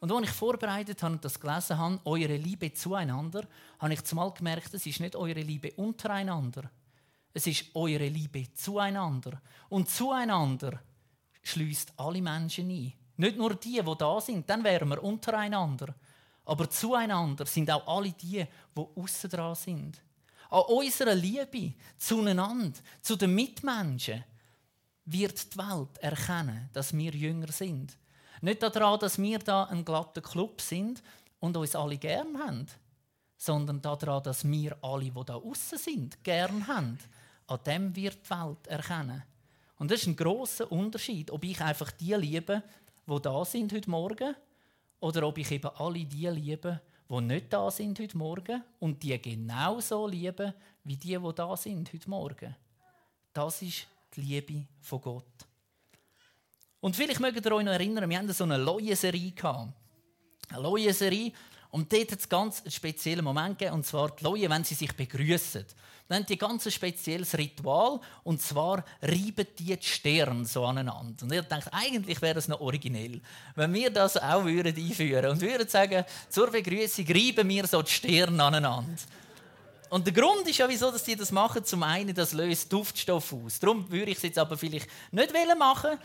Und 0.00 0.12
als 0.12 0.28
ich 0.28 0.30
vorbereitet 0.30 1.02
habe 1.02 1.14
und 1.14 1.24
das 1.24 1.40
gelesen 1.40 1.78
habe, 1.78 2.00
eure 2.04 2.36
Liebe 2.36 2.72
zueinander, 2.72 3.46
habe 3.78 3.94
ich 3.94 4.04
zumal 4.04 4.32
gemerkt, 4.32 4.74
es 4.74 4.86
ist 4.86 5.00
nicht 5.00 5.16
eure 5.16 5.40
Liebe 5.40 5.72
untereinander, 5.72 6.70
es 7.32 7.46
ist 7.46 7.66
eure 7.74 8.08
Liebe 8.08 8.52
zueinander. 8.54 9.40
Und 9.68 9.88
zueinander 9.88 10.80
schließt 11.42 11.92
alle 11.96 12.20
Menschen 12.20 12.70
ein. 12.70 12.92
Nicht 13.16 13.36
nur 13.36 13.54
die, 13.54 13.80
die 13.82 13.94
da 13.98 14.20
sind, 14.20 14.48
dann 14.48 14.62
wären 14.64 14.88
wir 14.88 15.02
untereinander. 15.02 15.94
Aber 16.44 16.68
zueinander 16.70 17.46
sind 17.46 17.70
auch 17.70 17.86
alle 17.86 18.12
die, 18.12 18.44
die 18.76 18.86
außen 18.96 19.30
dran 19.30 19.54
sind. 19.54 20.00
An 20.50 20.62
unserer 20.68 21.14
Liebe 21.14 21.74
zueinander, 21.96 22.78
zu 23.02 23.16
den 23.16 23.34
Mitmenschen, 23.34 24.24
wird 25.04 25.54
die 25.54 25.58
Welt 25.58 25.98
erkennen, 25.98 26.68
dass 26.72 26.96
wir 26.96 27.12
Jünger 27.12 27.50
sind. 27.50 27.96
Nicht 28.40 28.62
daran, 28.62 28.98
dass 29.00 29.18
wir 29.18 29.38
da 29.38 29.64
ein 29.64 29.84
glatter 29.84 30.20
Club 30.20 30.60
sind 30.60 31.02
und 31.40 31.56
uns 31.56 31.74
alle 31.74 31.96
gern 31.96 32.38
haben, 32.38 32.66
sondern 33.36 33.82
daran, 33.82 34.22
dass 34.22 34.44
wir 34.44 34.76
alle, 34.82 35.10
die 35.10 35.24
da 35.24 35.36
außen 35.36 35.78
sind, 35.78 36.22
gern 36.24 36.66
haben. 36.66 36.98
An 37.46 37.60
dem 37.64 37.94
wird 37.94 38.18
die 38.24 38.30
Welt 38.30 38.66
erkennen. 38.66 39.22
Und 39.78 39.90
das 39.90 40.00
ist 40.00 40.06
ein 40.06 40.16
großer 40.16 40.70
Unterschied, 40.72 41.30
ob 41.30 41.44
ich 41.44 41.60
einfach 41.60 41.90
die 41.92 42.14
liebe, 42.14 42.62
die 43.06 43.20
da 43.20 43.44
sind 43.44 43.72
heute 43.72 43.90
Morgen, 43.90 44.34
oder 45.00 45.26
ob 45.26 45.38
ich 45.38 45.50
eben 45.50 45.70
alle 45.76 46.04
die 46.04 46.26
liebe, 46.26 46.80
die 47.08 47.20
nicht 47.20 47.52
da 47.52 47.70
sind 47.70 48.00
heute 48.00 48.16
Morgen 48.16 48.64
und 48.80 49.02
die 49.02 49.20
genauso 49.20 50.06
lieben 50.06 50.52
wie 50.84 50.96
die, 50.96 51.18
die 51.18 51.34
da 51.34 51.56
sind 51.56 51.92
heute 51.92 52.10
Morgen. 52.10 52.56
Das 53.32 53.62
ist 53.62 53.86
die 54.14 54.22
Liebe 54.22 54.66
von 54.80 55.00
Gott. 55.00 55.45
Und 56.86 56.94
vielleicht 56.94 57.18
mögt 57.18 57.44
ihr 57.44 57.50
euch 57.50 57.64
noch 57.64 57.72
erinnern, 57.72 58.08
wir 58.08 58.16
hatten 58.16 58.32
so 58.32 58.44
eine 58.44 58.58
Leue-Serie. 58.58 59.32
Eine 59.42 60.62
Leue-Serie. 60.62 61.32
Und 61.72 61.92
dort 61.92 62.12
hat 62.12 62.20
es 62.20 62.28
ganz 62.28 62.62
einen 62.62 62.70
speziellen 62.70 63.24
Moment 63.24 63.58
gegeben, 63.58 63.74
und 63.74 63.84
zwar 63.84 64.12
die 64.14 64.22
Leute, 64.22 64.48
wenn 64.48 64.62
sie 64.62 64.76
sich 64.76 64.92
begrüßen. 64.96 65.66
Dann 66.06 66.18
haben 66.18 66.26
die 66.26 66.38
ganz 66.38 66.64
ein 66.64 66.70
spezielles 66.70 67.36
Ritual, 67.36 67.98
und 68.22 68.40
zwar 68.40 68.84
reiben 69.02 69.48
die 69.58 69.76
die 69.76 69.78
Stirn 69.82 70.44
so 70.44 70.64
aneinander. 70.64 71.24
Und 71.24 71.32
ich 71.32 71.40
denke, 71.40 71.72
eigentlich 71.72 72.22
wäre 72.22 72.38
es 72.38 72.46
noch 72.46 72.60
originell, 72.60 73.20
wenn 73.56 73.74
wir 73.74 73.90
das 73.90 74.16
auch 74.18 74.44
würden 74.44 74.76
einführen 74.76 75.32
und 75.32 75.40
würden 75.40 75.68
sagen, 75.68 76.04
zur 76.28 76.52
Begrüßung 76.52 77.04
reiben 77.08 77.48
wir 77.48 77.66
so 77.66 77.82
die 77.82 77.90
Stirn 77.90 78.38
aneinander. 78.38 78.94
Und 79.88 80.06
der 80.06 80.12
Grund 80.12 80.48
ist 80.48 80.58
ja, 80.58 80.68
wieso 80.68 80.92
dass 80.92 81.02
die 81.02 81.16
das 81.16 81.32
machen. 81.32 81.64
Zum 81.64 81.82
einen, 81.82 82.14
das 82.14 82.32
löst 82.32 82.72
Duftstoff 82.72 83.32
aus. 83.32 83.58
Darum 83.58 83.90
würde 83.90 84.12
ich 84.12 84.18
es 84.18 84.22
jetzt 84.22 84.38
aber 84.38 84.56
vielleicht 84.56 84.88
nicht 85.10 85.32
machen. 85.58 85.98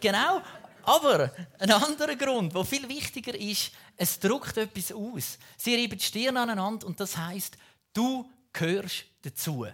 Genau. 0.00 0.42
Aber 0.82 1.30
ein 1.58 1.70
anderer 1.70 2.16
Grund, 2.16 2.54
der 2.54 2.64
viel 2.64 2.88
wichtiger 2.88 3.34
ist, 3.34 3.72
es 3.96 4.18
drückt 4.18 4.56
etwas 4.56 4.92
aus. 4.92 5.38
Sie 5.56 5.74
reiben 5.74 5.98
die 5.98 6.04
Stirn 6.04 6.36
aneinander 6.36 6.86
und 6.86 6.98
das 6.98 7.16
heißt, 7.16 7.58
du 7.92 8.30
gehörst 8.52 9.04
dazu. 9.22 9.66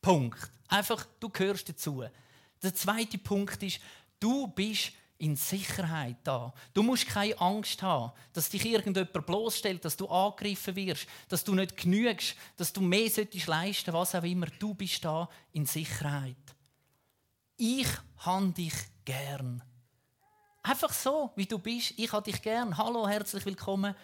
Punkt. 0.00 0.50
Einfach, 0.68 1.06
du 1.18 1.28
gehörst 1.28 1.68
dazu. 1.68 2.04
Der 2.62 2.74
zweite 2.74 3.18
Punkt 3.18 3.62
ist, 3.62 3.80
du 4.18 4.46
bist 4.46 4.92
in 5.18 5.36
Sicherheit 5.36 6.16
da. 6.24 6.52
Du 6.72 6.82
musst 6.82 7.06
keine 7.06 7.38
Angst 7.38 7.82
haben, 7.82 8.12
dass 8.32 8.48
dich 8.48 8.64
irgendjemand 8.64 9.26
bloßstellt, 9.26 9.84
dass 9.84 9.96
du 9.96 10.08
angegriffen 10.08 10.74
wirst, 10.74 11.06
dass 11.28 11.44
du 11.44 11.54
nicht 11.54 11.76
genügst, 11.76 12.34
dass 12.56 12.72
du 12.72 12.80
mehr 12.80 13.10
solltest 13.10 13.46
leisten, 13.46 13.92
was 13.92 14.14
auch 14.14 14.22
immer. 14.22 14.46
Du 14.58 14.72
bist 14.72 15.04
da 15.04 15.28
in 15.52 15.66
Sicherheit. 15.66 16.36
Ich 17.58 17.88
habe 18.18 18.52
dich 18.52 18.72
gern. 19.10 19.60
Einfach 20.62 20.92
so, 20.92 21.32
wie 21.34 21.46
du 21.46 21.58
bist. 21.58 21.94
Ich 21.96 22.12
habe 22.12 22.30
dich 22.30 22.40
gern. 22.40 22.76
Hallo, 22.76 23.08
herzlich 23.08 23.44
willkommen. 23.44 23.94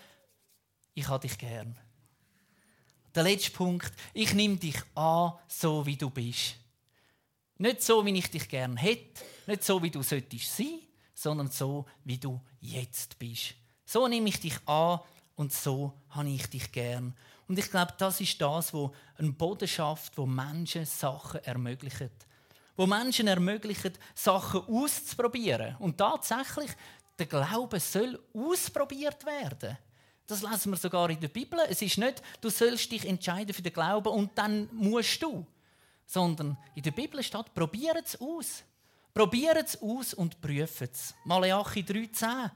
Ich 0.95 1.07
habe 1.07 1.29
dich 1.29 1.39
gern. 1.39 1.79
Der 3.15 3.23
letzte 3.23 3.53
Punkt. 3.53 3.93
Ich 4.15 4.35
nehme 4.35 4.57
dich 4.57 4.77
an, 4.97 5.35
so 5.47 5.87
wie 5.87 5.97
du 5.97 6.11
bist. 6.11 6.57
Nicht 7.59 7.83
so, 7.83 8.05
wie 8.05 8.19
ich 8.19 8.31
dich 8.31 8.49
gern 8.49 8.77
hätte, 8.77 9.23
nicht 9.47 9.63
so, 9.63 9.81
wie 9.81 9.91
du 9.91 10.03
solltest 10.03 10.57
sein, 10.57 10.81
sondern 11.15 11.51
so, 11.51 11.87
wie 12.05 12.19
du 12.19 12.41
jetzt 12.61 13.17
bist. 13.19 13.55
So 13.85 14.09
nehme 14.09 14.29
ich 14.29 14.41
dich 14.41 14.59
an 14.67 15.01
und 15.37 15.53
so 15.53 15.93
habe 16.11 16.31
ich 16.31 16.49
dich 16.49 16.73
gern. 16.73 17.15
Und 17.47 17.59
ich 17.59 17.71
glaube, 17.71 17.95
das 17.97 18.21
ist 18.21 18.41
das, 18.41 18.75
wo 18.75 18.93
eine 19.17 19.31
Boden 19.31 19.69
schafft, 19.69 20.19
wo 20.19 20.27
Menschen 20.27 20.85
Sachen 20.85 21.45
ermöglicht 21.45 22.26
wo 22.77 22.87
Menschen 22.87 23.27
ermöglichen, 23.27 23.93
Sachen 24.15 24.63
auszuprobieren. 24.63 25.77
Und 25.79 25.99
tatsächlich, 25.99 26.71
der 27.19 27.27
Glaube 27.27 27.81
soll 27.81 28.21
ausprobiert 28.35 29.25
werden. 29.25 29.79
Das 30.27 30.43
lesen 30.43 30.73
wir 30.73 30.77
sogar 30.77 31.09
in 31.11 31.21
der 31.21 31.29
Bibel. 31.29 31.59
Es 31.69 31.81
ist 31.83 31.99
nicht, 31.99 32.23
du 32.41 32.51
sollst 32.51 32.91
dich 32.91 33.07
entscheiden 33.07 33.55
für 33.55 33.63
den 33.63 33.73
Glauben 33.73 34.09
und 34.09 34.37
dann 34.37 34.69
musst 34.73 35.23
du. 35.23 35.47
Sondern 36.05 36.57
in 36.75 36.83
der 36.83 36.91
Bibel 36.91 37.23
steht, 37.23 37.55
probiert 37.55 38.05
es 38.05 38.21
aus. 38.21 38.65
Probiert 39.15 39.65
es 39.65 39.81
aus 39.81 40.15
und 40.15 40.41
prüft 40.41 40.83
es. 40.83 41.15
Malachi 41.25 41.81
3,10. 41.81 42.51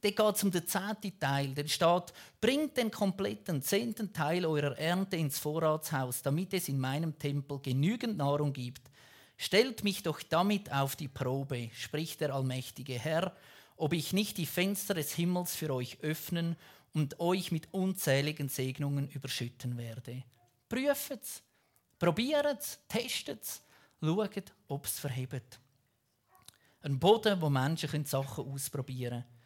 Dort 0.00 0.16
geht 0.16 0.36
es 0.36 0.44
um 0.44 0.50
den 0.50 0.66
zehnten 0.66 1.18
Teil. 1.18 1.54
Da 1.54 1.66
steht, 1.66 2.12
bringt 2.40 2.76
den 2.76 2.90
kompletten 2.90 3.62
zehnten 3.62 4.12
Teil 4.12 4.44
eurer 4.44 4.78
Ernte 4.78 5.16
ins 5.16 5.38
Vorratshaus, 5.38 6.22
damit 6.22 6.54
es 6.54 6.68
in 6.68 6.78
meinem 6.78 7.18
Tempel 7.18 7.58
genügend 7.60 8.18
Nahrung 8.18 8.52
gibt. 8.52 8.82
Stellt 9.36 9.84
mich 9.84 10.02
doch 10.02 10.22
damit 10.22 10.72
auf 10.72 10.96
die 10.96 11.08
Probe, 11.08 11.70
spricht 11.74 12.20
der 12.20 12.34
allmächtige 12.34 12.98
Herr, 12.98 13.36
ob 13.76 13.92
ich 13.92 14.12
nicht 14.12 14.38
die 14.38 14.46
Fenster 14.46 14.94
des 14.94 15.12
Himmels 15.12 15.54
für 15.54 15.72
euch 15.74 15.98
öffnen 16.00 16.56
und 16.94 17.20
euch 17.20 17.52
mit 17.52 17.72
unzähligen 17.72 18.48
Segnungen 18.48 19.08
überschütten 19.08 19.76
werde. 19.76 20.24
Prüft's, 20.68 21.42
probiert's, 21.98 22.78
testet's, 22.88 23.62
schaut, 24.00 24.54
ob 24.68 24.86
es 24.86 24.98
verhebt. 24.98 25.60
Ein 26.80 26.98
Boden, 26.98 27.40
wo 27.40 27.50
Menschen 27.50 28.04
Sachen 28.06 28.50
ausprobieren 28.50 29.22
können. 29.22 29.36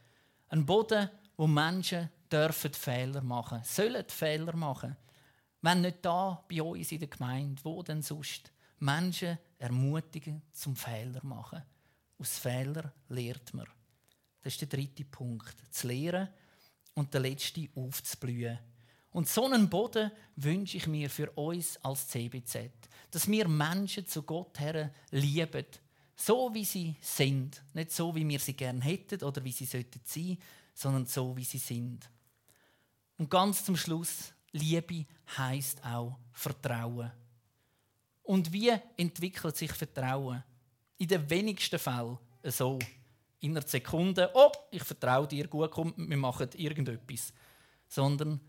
Ein 0.50 0.66
Boden, 0.66 1.10
wo 1.36 1.46
Menschen 1.46 2.10
dürfen 2.30 2.72
Fehler 2.72 3.22
machen, 3.22 3.62
sollen 3.64 4.04
Fehler 4.08 4.54
machen. 4.54 4.96
Wenn 5.62 5.80
nicht 5.80 6.04
da 6.04 6.44
bei 6.48 6.62
uns 6.62 6.92
in 6.92 7.00
der 7.00 7.08
Gemeinde, 7.08 7.64
wo 7.64 7.82
denn 7.82 8.02
sonst? 8.02 8.52
Menschen 8.78 9.38
ermutigen 9.60 10.42
zum 10.52 10.74
Fehler 10.74 11.24
machen. 11.24 11.62
Aus 12.18 12.38
Fehlern 12.38 12.90
lehrt 13.08 13.54
man. 13.54 13.66
Das 14.42 14.54
ist 14.54 14.62
der 14.62 14.68
dritte 14.68 15.04
Punkt. 15.04 15.54
Zu 15.70 15.88
lehren 15.88 16.28
und 16.94 17.12
der 17.14 17.20
letzte 17.20 17.68
aufzublühen. 17.74 18.58
Und 19.12 19.28
so 19.28 19.44
einen 19.44 19.68
Boden 19.68 20.10
wünsche 20.36 20.76
ich 20.76 20.86
mir 20.86 21.10
für 21.10 21.30
uns 21.32 21.76
als 21.84 22.08
CBZ. 22.08 22.70
Dass 23.10 23.28
wir 23.28 23.48
Menschen 23.48 24.06
zu 24.06 24.22
Gott 24.22 24.58
her 24.60 24.92
lieben. 25.10 25.66
So 26.16 26.52
wie 26.54 26.64
sie 26.64 26.96
sind. 27.00 27.62
Nicht 27.74 27.92
so, 27.92 28.14
wie 28.14 28.26
wir 28.26 28.38
sie 28.38 28.54
gerne 28.54 28.80
hätten 28.82 29.22
oder 29.22 29.42
wie 29.44 29.52
sie 29.52 29.66
sollten 29.66 30.00
sein, 30.04 30.38
sondern 30.74 31.06
so, 31.06 31.36
wie 31.36 31.44
sie 31.44 31.58
sind. 31.58 32.08
Und 33.18 33.28
ganz 33.28 33.64
zum 33.64 33.76
Schluss, 33.76 34.32
Liebe 34.52 35.06
heißt 35.36 35.84
auch 35.84 36.18
Vertrauen. 36.32 37.10
Und 38.30 38.52
wie 38.52 38.72
entwickelt 38.96 39.56
sich 39.56 39.72
Vertrauen? 39.72 40.44
In 40.98 41.08
den 41.08 41.28
wenigsten 41.28 41.80
Fällen 41.80 42.16
so. 42.44 42.78
In 43.40 43.56
einer 43.56 43.66
Sekunde, 43.66 44.30
oh, 44.34 44.52
ich 44.70 44.84
vertraue 44.84 45.26
dir, 45.26 45.48
gut, 45.48 45.72
komm, 45.72 45.92
wir 45.96 46.16
machen 46.16 46.48
irgendetwas. 46.54 47.32
Sondern 47.88 48.40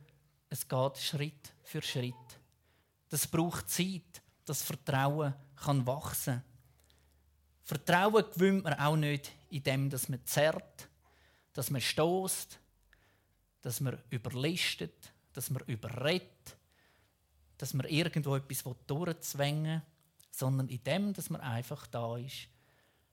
es 0.50 0.68
geht 0.68 0.98
Schritt 1.00 1.56
für 1.64 1.82
Schritt. 1.82 2.14
Das 3.10 3.26
braucht 3.26 3.72
Zeit, 3.72 4.22
das 4.46 4.62
Vertrauen 4.62 5.34
kann 5.56 5.88
wachsen. 5.88 6.44
Vertrauen 7.64 8.24
gewinnt 8.36 8.64
man 8.64 8.76
auch 8.76 8.96
nicht, 8.96 9.32
indem 9.50 9.90
dass 9.90 10.10
man 10.10 10.24
zerrt, 10.28 10.90
dass 11.54 11.72
man 11.72 11.82
stoßt, 11.82 12.60
dass 13.64 13.80
man 13.80 14.00
überlistet, 14.12 15.12
dass 15.34 15.50
man 15.50 15.64
überredet, 15.66 16.30
dass 17.62 17.74
man 17.76 17.86
irgendwo 17.86 18.36
etwas 18.36 18.64
durchzwängen 18.88 19.84
sondern 20.32 20.70
in 20.70 20.84
dem, 20.84 21.14
dass 21.14 21.30
man 21.30 21.42
einfach 21.42 21.86
da 21.88 22.18
ist. 22.18 22.48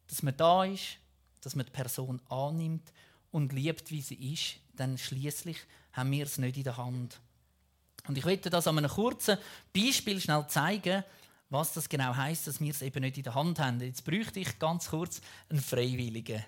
Dass 0.07 0.23
man 0.23 0.37
da 0.37 0.65
ist, 0.65 0.97
dass 1.41 1.55
man 1.55 1.67
die 1.67 1.73
Person 1.73 2.23
annimmt 2.29 2.93
und 3.31 3.53
liebt, 3.53 3.91
wie 3.91 4.01
sie 4.01 4.33
ist, 4.33 4.57
dann 4.75 4.97
schließlich 4.97 5.59
haben 5.93 6.11
wir 6.13 6.25
es 6.25 6.39
nicht 6.39 6.57
in 6.57 6.65
der 6.65 6.77
Hand. 6.77 7.21
Und 8.07 8.17
ich 8.17 8.25
möchte 8.25 8.49
das 8.49 8.67
an 8.67 8.79
einem 8.79 8.91
kurzen 8.91 9.37
Beispiel 9.77 10.21
schnell 10.21 10.47
zeigen, 10.49 11.05
was 11.51 11.73
das 11.73 11.89
genau 11.89 12.15
heißt, 12.15 12.47
dass 12.47 12.61
wir 12.61 12.71
es 12.71 12.83
eben 12.83 13.03
nicht 13.03 13.19
in 13.19 13.25
der 13.25 13.35
Hand 13.35 13.59
haben. 13.59 13.81
Jetzt 13.81 14.05
bräuchte 14.05 14.41
ich 14.41 14.59
ganz 14.59 14.89
kurz 14.89 15.21
einen 15.51 15.61
Freiwilligen. 15.61 16.45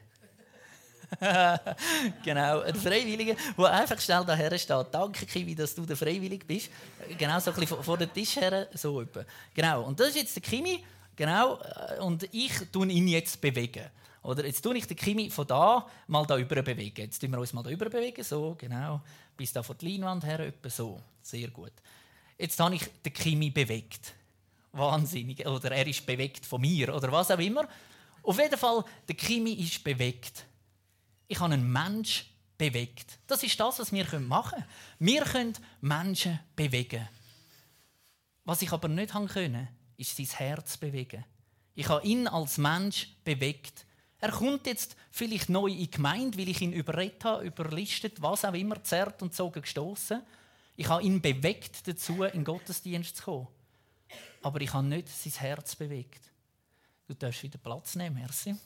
genau, 2.24 2.60
ein 2.60 2.74
Freiwilliger, 2.74 3.34
der 3.58 3.72
einfach 3.72 4.00
schnell 4.00 4.24
daher 4.24 4.56
steht. 4.58 4.86
Danke, 4.92 5.26
Kiwi, 5.26 5.54
dass 5.54 5.74
du 5.74 5.84
der 5.84 5.96
Freiwillige 5.96 6.44
bist. 6.44 6.70
Genau, 7.18 7.38
so 7.40 7.50
ein 7.50 7.56
bisschen 7.58 7.82
vor 7.82 7.98
dem 7.98 8.12
Tisch 8.12 8.36
her, 8.36 8.68
so 8.74 9.00
etwa. 9.00 9.24
Genau, 9.54 9.82
und 9.82 9.98
das 9.98 10.08
ist 10.08 10.16
jetzt 10.16 10.36
der 10.36 10.42
Kimi, 10.42 10.84
genau, 11.16 11.58
äh, 11.60 12.00
und 12.00 12.28
ich 12.32 12.52
tue 12.72 12.86
ihn 12.86 13.08
jetzt 13.08 13.40
bewegen. 13.40 13.86
Oder 14.22 14.44
jetzt 14.44 14.60
tue 14.60 14.76
ich 14.76 14.86
den 14.86 14.96
Kimi 14.96 15.30
von 15.30 15.46
da 15.46 15.86
mal 16.06 16.26
da 16.26 16.36
über 16.36 16.62
bewegen. 16.62 17.00
Jetzt 17.02 17.18
tun 17.18 17.30
wir 17.30 17.38
uns 17.38 17.52
mal 17.52 17.62
da 17.62 17.70
über 17.70 17.88
bewegen, 17.88 18.22
so, 18.22 18.54
genau, 18.58 19.00
bis 19.36 19.52
da 19.52 19.62
vor 19.62 19.74
die 19.74 19.92
Leinwand 19.92 20.24
her, 20.24 20.40
etwa 20.40 20.70
so. 20.70 21.00
Sehr 21.22 21.48
gut. 21.48 21.72
Jetzt 22.38 22.58
habe 22.60 22.74
ich 22.74 22.86
den 23.04 23.12
Kimi 23.12 23.50
bewegt. 23.50 24.14
Wahnsinnig. 24.72 25.44
Oder 25.46 25.72
er 25.72 25.86
ist 25.86 26.06
bewegt 26.06 26.46
von 26.46 26.60
mir, 26.60 26.94
oder 26.94 27.10
was 27.10 27.30
auch 27.30 27.38
immer. 27.38 27.66
Auf 28.22 28.38
jeden 28.38 28.56
Fall, 28.56 28.84
der 29.08 29.16
Kimi 29.16 29.52
ist 29.54 29.82
bewegt 29.82 30.44
ich 31.30 31.38
habe 31.38 31.54
einen 31.54 31.72
Mensch 31.72 32.24
bewegt. 32.58 33.20
Das 33.28 33.44
ist 33.44 33.58
das, 33.60 33.78
was 33.78 33.92
wir 33.92 34.04
machen 34.18 34.50
können. 34.50 34.64
Wir 34.98 35.22
können 35.22 35.52
Menschen 35.80 36.40
bewegen. 36.56 37.08
Was 38.44 38.62
ich 38.62 38.72
aber 38.72 38.88
nicht 38.88 39.12
können, 39.12 39.68
ist 39.96 40.16
sein 40.16 40.26
Herz 40.26 40.76
bewegen. 40.76 41.24
Ich 41.76 41.88
habe 41.88 42.04
ihn 42.04 42.26
als 42.26 42.58
Mensch 42.58 43.14
bewegt. 43.22 43.86
Er 44.18 44.32
kommt 44.32 44.66
jetzt 44.66 44.96
vielleicht 45.12 45.48
neu 45.48 45.68
in 45.68 45.78
die 45.78 45.90
Gemeinde, 45.90 46.36
weil 46.36 46.48
ich 46.48 46.60
ihn 46.62 46.72
überredet 46.72 47.24
habe, 47.24 47.44
überlistet, 47.44 48.20
was 48.20 48.44
auch 48.44 48.54
immer, 48.54 48.82
zerrt 48.82 49.22
und 49.22 49.32
so 49.32 49.50
gestoßen. 49.50 50.22
Ich 50.74 50.88
habe 50.88 51.04
ihn 51.04 51.20
bewegt 51.20 51.86
dazu, 51.86 52.24
in 52.24 52.32
den 52.40 52.44
Gottesdienst 52.44 53.18
zu 53.18 53.22
kommen. 53.22 53.48
Aber 54.42 54.60
ich 54.60 54.72
habe 54.72 54.84
nicht 54.84 55.08
sein 55.08 55.32
Herz 55.34 55.76
bewegt. 55.76 56.28
Du 57.06 57.14
darfst 57.14 57.44
wieder 57.44 57.58
Platz 57.58 57.94
nehmen, 57.94 58.16
merci. 58.16 58.56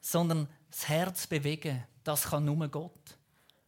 Sondern 0.00 0.48
das 0.72 0.88
Herz 0.88 1.26
bewegen, 1.26 1.84
das 2.02 2.24
kann 2.24 2.46
nur 2.46 2.66
Gott. 2.68 3.18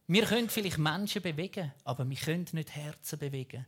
Wir 0.07 0.25
können 0.25 0.49
vielleicht 0.49 0.77
Menschen 0.77 1.21
bewegen, 1.21 1.71
aber 1.83 2.07
wir 2.07 2.17
können 2.17 2.47
nicht 2.51 2.75
Herzen 2.75 3.19
bewegen. 3.19 3.65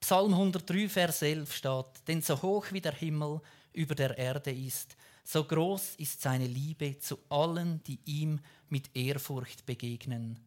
Psalm 0.00 0.32
103, 0.32 0.88
Vers 0.88 1.22
11 1.22 1.52
steht, 1.52 2.08
denn 2.08 2.22
so 2.22 2.40
hoch 2.40 2.66
wie 2.70 2.80
der 2.80 2.94
Himmel 2.94 3.40
über 3.72 3.94
der 3.94 4.16
Erde 4.16 4.52
ist, 4.52 4.96
so 5.24 5.42
groß 5.42 5.96
ist 5.96 6.22
seine 6.22 6.46
Liebe 6.46 6.98
zu 7.00 7.18
allen, 7.28 7.82
die 7.82 7.98
ihm 8.04 8.38
mit 8.68 8.94
Ehrfurcht 8.94 9.66
begegnen. 9.66 10.38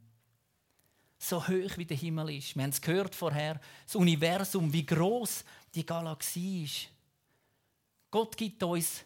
So 1.18 1.46
hoch 1.46 1.78
wie 1.78 1.86
der 1.86 1.98
Himmel 1.98 2.38
ist. 2.38 2.56
Wir 2.56 2.64
haben 2.64 2.70
es 2.70 2.82
gehört 2.82 3.14
vorher, 3.14 3.60
das 3.86 3.96
Universum, 3.96 4.72
wie 4.72 4.86
groß 4.86 5.44
die 5.76 5.86
Galaxie 5.86 6.64
ist. 6.64 6.88
Gott 8.10 8.38
gibt 8.38 8.64
uns 8.64 9.04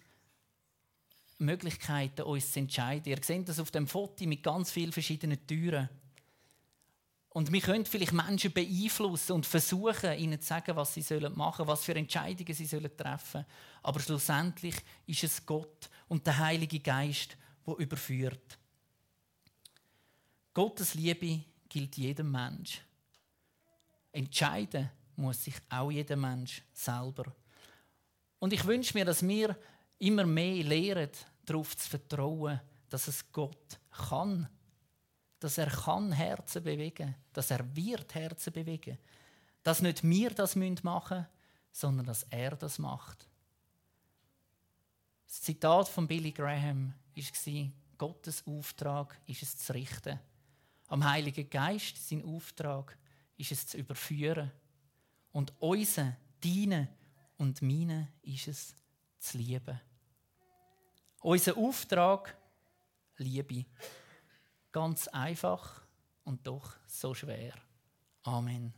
Möglichkeiten, 1.44 2.24
uns 2.24 2.52
zu 2.52 2.60
entscheiden. 2.60 3.12
Ihr 3.12 3.24
seht 3.24 3.48
das 3.50 3.60
auf 3.60 3.72
dem 3.72 3.88
Foto 3.88 4.26
mit 4.26 4.44
ganz 4.44 4.72
vielen 4.72 4.92
verschiedenen 4.92 5.46
Türen. 5.46 5.90
Und 7.30 7.52
wir 7.52 7.62
können 7.62 7.86
vielleicht 7.86 8.14
Menschen 8.14 8.52
beeinflussen 8.52 9.32
und 9.34 9.46
versuchen, 9.48 10.18
ihnen 10.20 10.40
zu 10.40 10.48
sagen, 10.48 10.76
was 10.76 10.94
sie 10.94 11.02
machen 11.02 11.58
sollen, 11.58 11.68
was 11.68 11.84
für 11.84 11.96
Entscheidungen 11.96 12.54
sie 12.54 12.68
treffen 12.68 12.92
sollen. 13.32 13.46
Aber 13.82 14.00
schlussendlich 14.00 14.76
ist 15.08 15.24
es 15.24 15.46
Gott 15.46 15.90
und 16.08 16.28
der 16.28 16.38
Heilige 16.38 16.80
Geist, 16.80 17.36
der 17.66 17.78
überführt. 17.78 18.60
Gottes 20.54 20.94
Liebe 20.94 21.44
gilt 21.68 21.98
jedem 21.98 22.32
Mensch. 22.32 22.82
Entscheiden 24.12 24.92
muss 25.16 25.44
sich 25.44 25.56
auch 25.70 25.92
jeder 25.92 26.16
Mensch 26.16 26.62
selber. 26.72 27.34
Und 28.38 28.54
ich 28.54 28.64
wünsche 28.66 28.96
mir, 28.96 29.06
dass 29.06 29.28
wir 29.28 29.58
immer 29.98 30.26
mehr 30.26 30.64
lernen, 30.64 31.10
darauf 31.46 31.76
zu 31.76 31.90
vertrauen, 31.90 32.60
dass 32.90 33.08
es 33.08 33.32
Gott 33.32 33.80
kann. 33.92 34.48
Dass 35.40 35.58
er 35.58 35.68
kann 35.68 36.12
Herzen 36.12 36.64
bewegen 36.64 37.16
dass 37.34 37.52
er 37.52 37.76
wird 37.76 38.14
Herzen 38.16 38.54
bewegen 38.54 38.98
Dass 39.64 39.82
nicht 39.82 40.04
wir 40.04 40.30
das 40.30 40.56
machen 40.56 41.18
müssen, 41.18 41.28
sondern 41.72 42.06
dass 42.06 42.24
er 42.24 42.56
das 42.56 42.78
macht. 42.80 43.28
Das 45.26 45.42
Zitat 45.42 45.90
von 45.90 46.08
Billy 46.08 46.32
Graham 46.32 46.94
war, 47.16 47.72
Gottes 47.98 48.46
Auftrag 48.46 49.20
ist 49.26 49.42
es 49.42 49.58
zu 49.58 49.74
richten. 49.74 50.20
Am 50.88 51.04
Heiligen 51.04 51.50
Geist, 51.50 52.08
sein 52.08 52.24
Auftrag, 52.24 52.98
ist 53.38 53.52
es 53.52 53.68
zu 53.68 53.78
überführen. 53.78 54.52
Und 55.32 55.54
unser, 55.60 56.16
deine 56.42 56.88
und 57.38 57.62
meine 57.62 58.10
ist 58.22 58.48
es 58.48 58.76
zu 59.20 59.38
lieben. 59.38 59.80
Unser 61.24 61.58
Auftrag, 61.58 62.36
Liebe. 63.16 63.66
Ganz 64.74 65.08
einfach 65.08 65.82
und 66.26 66.46
doch 66.46 66.76
so 66.86 67.14
schwer. 67.14 67.54
Amen. 68.24 68.74